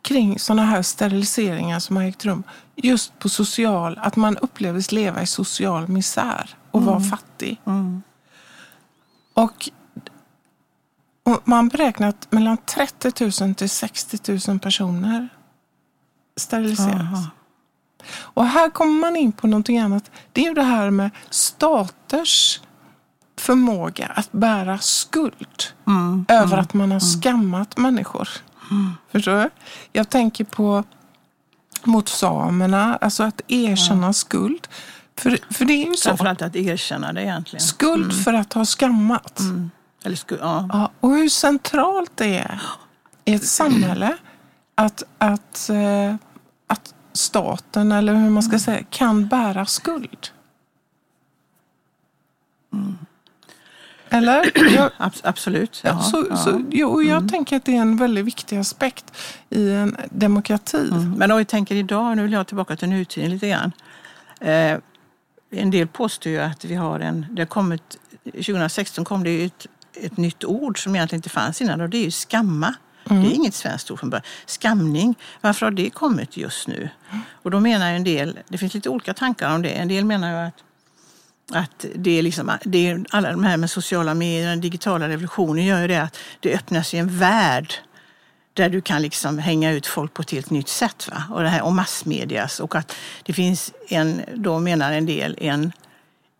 [0.01, 2.43] kring sådana här steriliseringar som har ägt rum.
[2.75, 7.61] Just på social, att man upplevdes leva i social misär och vara fattig.
[7.65, 8.03] Mm.
[9.33, 9.69] Och,
[11.26, 15.30] och man beräknar att mellan 30 000 till 60 000 personer
[16.38, 16.91] steriliseras.
[17.01, 17.23] Aha.
[18.17, 20.11] Och här kommer man in på någonting annat.
[20.34, 22.61] Det är ju det här med staters
[23.39, 26.26] förmåga att bära skuld Mm.
[26.30, 28.30] över att man har skammat människor.
[29.11, 29.49] Förstår du?
[29.93, 30.84] Jag tänker på
[31.84, 34.67] mot samerna, alltså att erkänna skuld.
[35.17, 36.09] För, för det är ju så.
[36.09, 37.65] Framförallt att erkänna det egentligen.
[37.65, 39.39] Skuld för att ha skammat.
[40.05, 40.11] Mm.
[40.11, 40.69] Eller sku, ja.
[40.73, 42.61] Ja, och hur centralt det är
[43.25, 44.17] i ett samhälle
[44.75, 46.15] att, att, eh,
[46.67, 50.27] att staten, eller hur man ska säga, kan bära skuld.
[54.09, 54.51] Eller?
[54.75, 55.81] Jag, Abs- absolut.
[55.83, 56.35] ja, så, ja.
[56.37, 59.05] Så, jo, och jag tänker att det är en väldigt viktig aspekt
[59.49, 60.89] i en demokrati.
[60.91, 61.11] Mm.
[61.11, 63.71] Men om vi tänker idag, nu vill jag tillbaka till nutiden lite grann.
[64.39, 64.77] Eh,
[65.51, 69.45] en del påstår ju att vi har en, det har kommit, 2016 kom det ju
[69.45, 69.67] ett,
[70.01, 72.73] ett nytt ord som egentligen inte fanns innan och det är ju skamma.
[73.03, 74.25] Det är inget svenskt ord från början.
[74.45, 76.89] Skamning, varför har det kommit just nu?
[77.31, 79.69] Och då menar en del, det finns lite olika tankar om det.
[79.69, 80.63] En del menar ju att
[81.51, 85.65] att det är liksom, det är alla de här med sociala medier, den digitala revolutionen
[85.65, 87.73] gör ju det att det öppnas ju en värld
[88.53, 91.09] där du kan liksom hänga ut folk på ett helt nytt sätt.
[91.11, 91.23] Va?
[91.31, 95.71] Och det här om massmedias och att det finns en, då menar en del, en,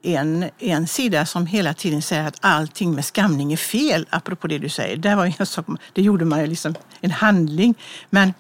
[0.06, 4.58] en, en sida som hela tiden säger att allting med skamning är fel, apropå det
[4.58, 4.98] du säger.
[4.98, 7.76] Där var en sak, det gjorde man ju liksom en handling.
[8.10, 8.34] Men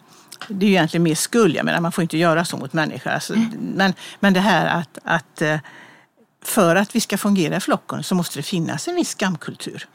[0.47, 3.11] det är ju egentligen mer skuld, jag menar man får inte göra så mot människor.
[3.11, 5.59] Alltså, men, men det här att, att eh,
[6.43, 9.87] för att vi ska fungera i flocken så måste det finnas en viss skamkultur.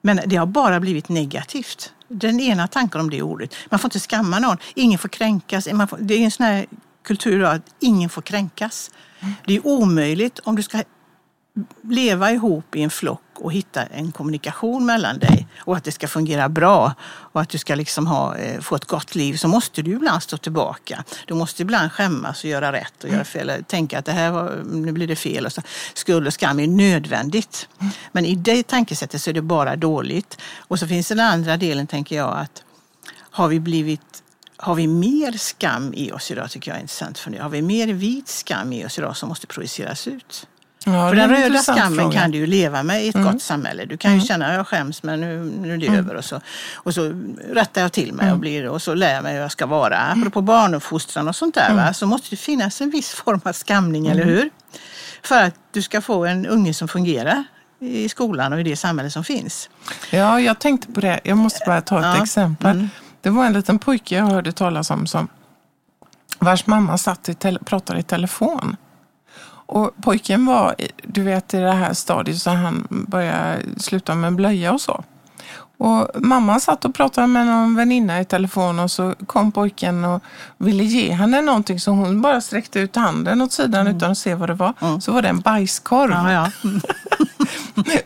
[0.00, 1.92] Men det har bara blivit negativt.
[2.08, 3.54] Den ena tanken om det ordet.
[3.70, 4.56] Man får inte skamma någon.
[4.74, 5.64] Ingen får kränkas.
[5.64, 6.66] Får, det är en sån här
[7.08, 8.90] kultur att ingen får kränkas.
[9.46, 10.82] Det är omöjligt om du ska
[11.82, 16.08] leva ihop i en flock och hitta en kommunikation mellan dig och att det ska
[16.08, 19.82] fungera bra och att du ska liksom ha, eh, få ett gott liv så måste
[19.82, 21.04] du ibland stå tillbaka.
[21.26, 23.48] Du måste ibland skämmas och göra rätt och göra fel.
[23.48, 25.46] Eller tänka att det här var, nu blir det fel.
[25.46, 25.62] Och så.
[25.94, 27.68] Skuld och skam är nödvändigt.
[28.12, 30.38] Men i det tankesättet så är det bara dåligt.
[30.58, 32.62] Och så finns den andra delen, tänker jag, att
[33.30, 34.22] har vi blivit
[34.60, 37.18] har vi mer skam i oss idag, tycker jag är intressant.
[37.18, 40.46] För har vi mer vit skam i oss idag som måste projiceras ut?
[40.84, 42.20] Ja, För den en röda skammen fråga.
[42.20, 43.84] kan du ju leva med i ett gott samhälle.
[43.84, 46.40] Du kan ju känna att jag skäms men nu, nu är det över och så,
[46.74, 47.12] och så
[47.52, 49.98] rättar jag till mig och, blir, och så lär jag mig hur jag ska vara.
[49.98, 51.94] Apropå barnuppfostran och sånt där va?
[51.94, 54.50] så måste det finnas en viss form av skamning, eller hur?
[55.22, 57.44] För att du ska få en unge som fungerar
[57.80, 59.70] i skolan och i det samhälle som finns.
[60.10, 61.20] Ja, jag tänkte på det.
[61.24, 62.88] Jag måste bara ta ett Ja, exempel.
[63.28, 63.34] Mm.
[63.34, 65.28] Det var en liten pojke jag hörde talas om som
[66.38, 68.76] vars mamma satt i pratade i telefon.
[69.70, 74.72] Och pojken var, du vet, i det här stadiet så han började sluta med blöja
[74.72, 75.04] och så.
[75.78, 80.22] Och mamma satt och pratade med någon väninna i telefon och så kom pojken och
[80.58, 84.34] ville ge henne någonting så hon bara sträckte ut handen åt sidan utan att se
[84.34, 85.00] vad det var.
[85.00, 86.10] Så var det en bajskorv.
[86.10, 86.50] Ja, ja.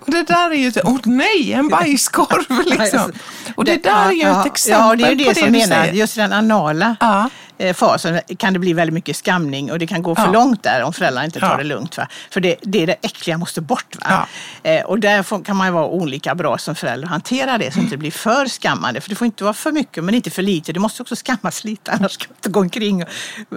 [0.01, 3.13] Och det där är ju, åh nej, en bajskorv liksom.
[3.55, 5.67] Och det där är ju ett exempel Ja, det är ju det, som menar.
[5.83, 5.93] säger.
[5.93, 7.31] Just den anala Ja.
[7.59, 10.33] eh, fasen kan det bli väldigt mycket skamning och det kan gå för Ja.
[10.33, 11.57] långt där om föräldrarna inte tar Ja.
[11.57, 11.97] det lugnt.
[11.97, 12.09] Va?
[12.31, 13.97] För det, det är det äckliga måste bort.
[14.09, 14.27] Va?
[14.63, 17.65] Eh, och där får, kan man ju vara olika bra som förälder och hantera det
[17.65, 19.01] så att det inte blir för skammande.
[19.01, 20.73] För det får inte vara för mycket men inte för lite.
[20.73, 23.09] Det måste också skammas lite annars ska man inte gå omkring och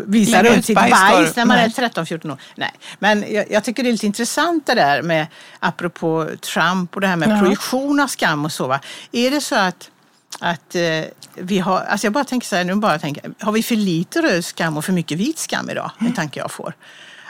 [0.08, 1.66] visa Lägga runt sitt bajs när man Nej.
[1.78, 2.38] är 13-14 år.
[2.56, 2.72] Nej.
[3.00, 5.28] Men jag, jag tycker det är lite intressant det där med
[5.76, 7.40] apropå Trump och det här med Ja.
[7.40, 8.68] projektion av skam och så.
[8.68, 8.80] Va?
[9.12, 9.92] Är det så att
[10.40, 11.04] att eh,
[11.36, 14.22] vi har, alltså jag bara tänker så här, nu bara tänker, har vi för lite
[14.22, 15.92] röd skam och för mycket vit skam idag?
[16.00, 16.10] Mm.
[16.10, 16.74] En tanke jag får.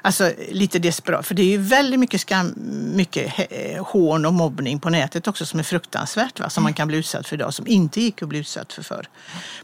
[0.02, 2.54] Alltså lite desperat, för det är ju väldigt mycket skam,
[2.96, 6.50] mycket eh, hån och mobbning på nätet också som är fruktansvärt, va?
[6.50, 9.08] som man kan bli utsatt för idag, som inte gick att bli utsatt för förr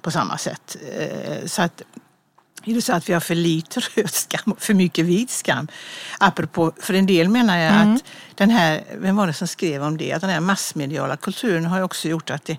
[0.02, 0.78] på samma sätt.
[0.98, 1.82] Eh, så att
[2.66, 5.68] är det så att vi har för lite röd skam och för mycket vit skam?
[6.20, 7.96] Apropå, för en del menar jag Mm.
[7.96, 8.04] att
[8.36, 10.14] den här, vem var det som skrev om det?
[10.14, 12.58] Att den här massmediala kulturen har också gjort att det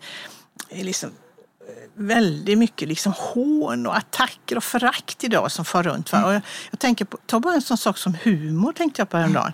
[0.70, 6.12] är liksom eh, väldigt mycket liksom hån och attacker och förakt idag som far runt.
[6.12, 6.24] Va?
[6.24, 9.16] Och jag, jag tänker på, ta bara en sån sak som humor tänkte jag på
[9.16, 9.52] häromdagen.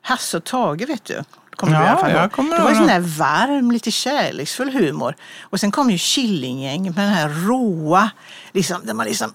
[0.00, 1.24] Hasse och Tage vet du.
[1.56, 4.70] Kommer du Ja, i alla fall jag kommer det var sån där varm, lite kärleksfull
[4.72, 5.16] humor.
[5.40, 8.10] Och sen kom ju Killinggäng med den här råa,
[8.52, 9.32] liksom, där man liksom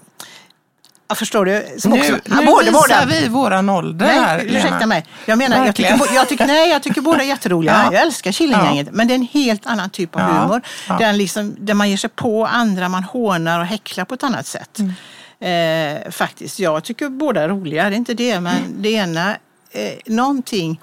[1.10, 1.66] jag förstår du?
[1.78, 4.60] Som Nu, också, nu ja, visar vi våran ålder här, Nej, Lena.
[4.60, 5.06] ursäkta mig.
[5.26, 7.82] Jag menar, jag tycker, jag tycker, nej, jag tycker båda är jätteroliga.
[7.86, 7.94] Ja.
[7.94, 8.88] Jag älskar Killinggänget.
[8.92, 10.28] Men det är en helt annan typ av Ja.
[10.28, 10.62] humor.
[10.88, 10.98] Ja.
[10.98, 14.48] Den liksom, där man ger sig på andra, man hånar och häcklar på ett annat
[14.48, 14.80] sätt.
[14.80, 14.94] Mm.
[15.42, 17.90] Eh, faktiskt, jag tycker båda är roliga.
[17.90, 19.30] Det är inte det, men det ena,
[19.72, 20.82] eh, någonting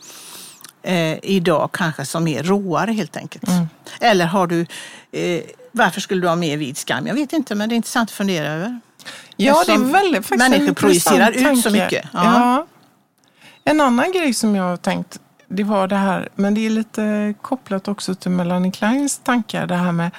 [0.82, 3.48] eh, idag kanske som är råare helt enkelt.
[3.48, 3.68] Mm.
[4.00, 4.60] Eller har du,
[5.12, 5.40] eh,
[5.72, 7.06] varför skulle du ha mer vid skam?
[7.06, 8.80] Jag vet inte, men det är intressant att fundera över.
[9.36, 11.70] Ja, det är väldigt faktiskt människor projicerar ut så tanke.
[11.70, 12.04] mycket.
[12.12, 12.24] Ja.
[12.24, 12.66] Ja.
[13.64, 17.34] En annan grej som jag har tänkt, det var det här, men det är lite
[17.42, 20.10] kopplat också till Melanie Kleins tankar, det här med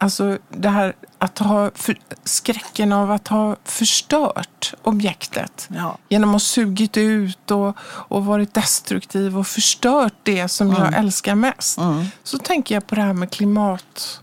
[0.00, 5.98] Alltså det här att ha för, skräcken av att ha förstört objektet Ja.
[6.08, 10.82] genom att ha sugit ut och, och varit destruktiv och förstört det som Mm.
[10.82, 11.78] jag älskar mest.
[12.22, 14.22] Så tänker jag på det här med klimatskam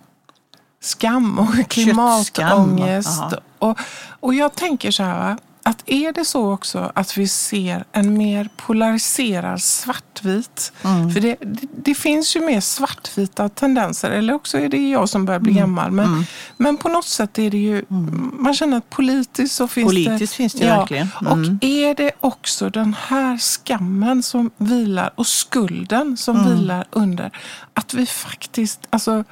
[1.40, 3.24] och klimatångest.
[3.66, 3.80] Och,
[4.20, 5.38] och jag tänker så här,
[5.68, 10.72] att är det så också att vi ser en mer polariserad svartvit?
[10.84, 11.12] Mm.
[11.12, 15.26] För det, det, det finns ju mer svartvita tendenser, eller också är det jag som
[15.26, 15.62] börjar bli Mm.
[15.62, 15.92] gammal.
[15.92, 16.26] Men,
[16.58, 17.86] men på något sätt är det ju,
[18.34, 20.06] man känner att politiskt så finns det...
[20.06, 21.10] Politiskt finns det verkligen.
[21.22, 21.34] Mm.
[21.34, 26.58] Och är det också den här skammen som vilar och skulden som Mm.
[26.58, 27.32] vilar under
[27.74, 29.24] att vi faktiskt, alltså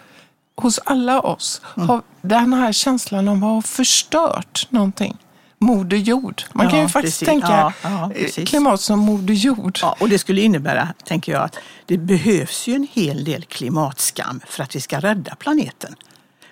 [0.56, 1.90] hos alla oss, Mm.
[1.90, 5.18] har den här känslan av att ha förstört någonting.
[5.60, 6.44] Moder jord.
[6.54, 7.28] Man kan Ja, ju faktiskt precis.
[7.28, 9.80] tänka Ja, ja, klimat som moder jord.
[9.82, 14.42] Ja, och det skulle innebära, tänker jag, att det behövs ju en hel del klimatskam
[14.48, 15.96] för att vi ska rädda planeten.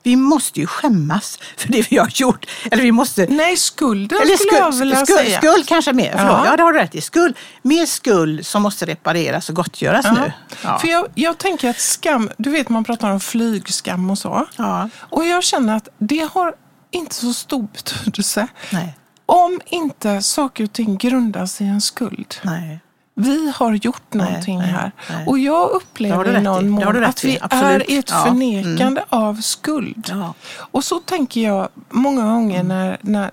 [0.04, 2.46] Vi måste ju skämmas för det vi har gjort.
[2.72, 3.26] Eller vi måste...
[3.30, 5.38] Nej, skulden Eller skulle jag vilja skuld, säga.
[5.38, 6.12] skuld kanske mer.
[6.18, 6.46] Förlåt, Ja.
[6.46, 6.58] ja.
[6.58, 7.02] det har du rätt i.
[7.02, 10.14] Skuld, mer skuld som måste repareras och gottgöras Ja.
[10.14, 10.34] nu.
[10.64, 10.80] Ja.
[10.80, 14.48] För jag, jag tänker att skam, du vet man pratar om flygskam och så.
[14.56, 14.90] Ja.
[15.00, 16.54] Och jag känner att det har
[16.92, 18.48] inte så stor betydelse.
[18.70, 18.98] Nej.
[19.26, 22.36] Om inte saker och ting grundas i en skuld.
[22.42, 22.80] Nej.
[23.16, 24.92] Vi har gjort någonting nej, här.
[25.10, 25.28] nej.
[25.28, 28.28] Och jag upplever i någon mån att vi är i ett Ja.
[28.28, 28.34] Mm.
[28.34, 30.08] förnekande av skuld.
[30.10, 30.34] Ja.
[30.56, 33.32] Och så tänker jag många gånger när, när,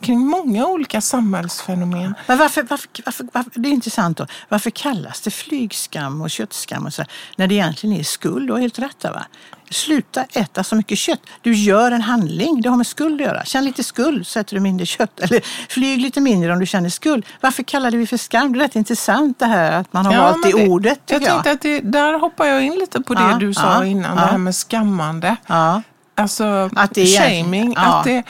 [0.00, 2.14] kring många olika samhällsfenomen.
[2.26, 4.26] Men varför, varför, varför, varför, det är intressant då.
[4.48, 7.04] Varför kallas det flygskam och köttskam och så,
[7.36, 8.46] när det egentligen är skuld?
[8.46, 9.26] Du har helt rätt där, va?
[9.70, 11.20] Sluta äta så mycket kött.
[11.42, 13.44] Du gör en handling, det har med skuld att göra.
[13.44, 15.20] Känn lite skuld så äter du mindre kött.
[15.20, 17.26] Eller flyg lite mindre om du känner skuld.
[17.40, 18.52] Varför kallar vi för skam?
[18.52, 21.00] Det är rätt intressant det här att man har valt det, ordet.
[21.06, 21.28] Jag jag.
[21.30, 24.16] tänkte att det, där hoppar jag in lite på det Ja, du sa ja, innan,
[24.18, 24.24] ja.
[24.24, 25.36] det här med skammande.
[25.46, 25.82] Ja.
[26.14, 27.72] Alltså Att det är- shaming.
[27.76, 27.98] ja.
[27.98, 28.22] Att, det,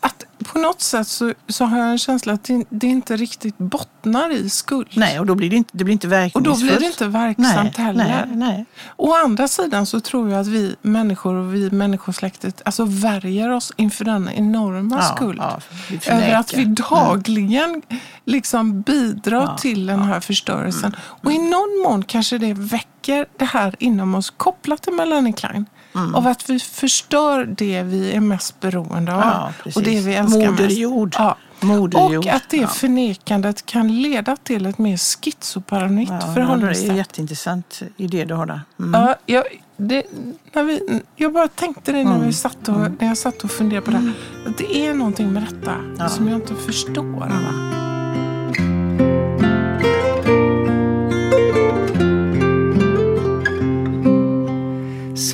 [0.00, 3.58] att på något sätt så, så har jag en känsla att det, det inte riktigt
[3.58, 4.88] bottnar i skuld.
[4.94, 6.60] Nej, och då blir det inte, det blir inte Och verkningsfullt.
[6.60, 8.26] då blir det inte verksamt nej, heller.
[8.26, 8.64] Nej, nej.
[8.96, 13.72] Å andra sidan så tror jag att vi människor och vi människosläktet alltså värjer oss
[13.76, 15.38] inför den enorma Ja, skuld.
[15.38, 15.60] ja,
[16.06, 17.82] Över att vi dagligen
[18.24, 20.96] liksom bidrar Ja, till den här förstörelsen.
[21.00, 25.32] Och i någon mån kanske det väcker väcker det här inom oss kopplat till Melanie
[25.32, 25.66] Klein.
[26.14, 29.20] Av att vi förstör det vi är mest beroende av.
[29.20, 31.14] Ja, och det vi älskar Moder mest.
[31.18, 31.36] Ja.
[31.60, 32.26] Moderjord.
[32.26, 32.66] Och att det Ja.
[32.68, 36.88] förnekandet kan leda till ett mer schizoparanoid Ja, ja, det är förhållningssätt.
[36.90, 38.60] en jätteintressant idé du har där.
[38.78, 39.00] Mm.
[39.00, 39.44] Ja, jag,
[39.76, 40.02] det,
[40.52, 42.26] när vi, jag bara tänkte det när, Mm.
[42.26, 43.96] vi satt och, när jag satt och funderade på det.
[43.98, 44.12] här.
[44.46, 46.08] Att det är någonting med detta Ja.
[46.08, 47.32] som jag inte förstår.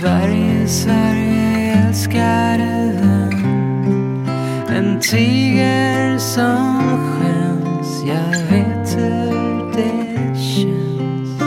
[0.04, 4.28] Sverige, Sverige älskade vän
[4.68, 11.40] En tiger som skäms Jag vet hur det känns.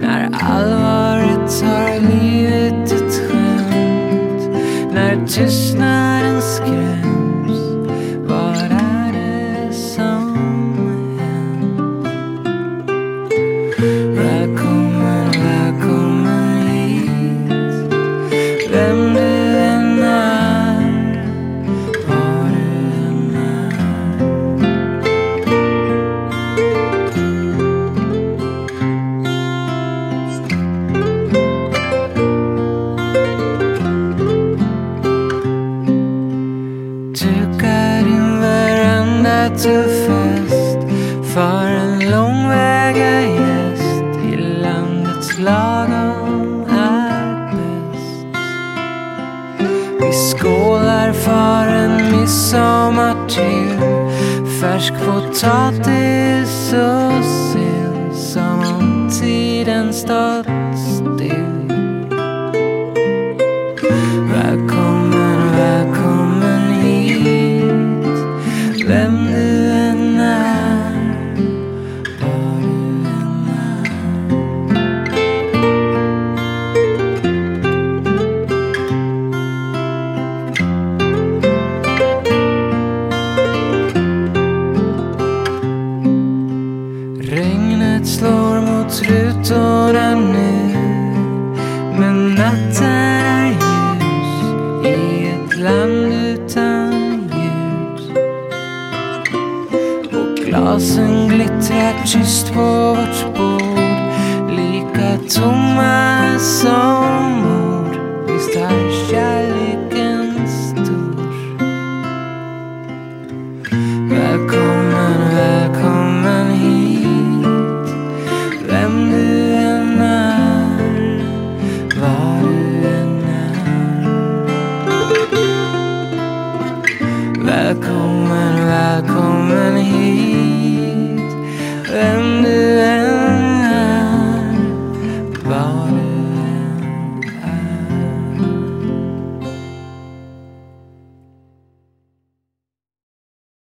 [0.00, 4.50] När allvaret tar livet ett skämt
[4.94, 6.17] När tystnaden
[52.28, 53.78] midsommar till
[54.60, 60.57] färsk potatis och sill som om tiden stått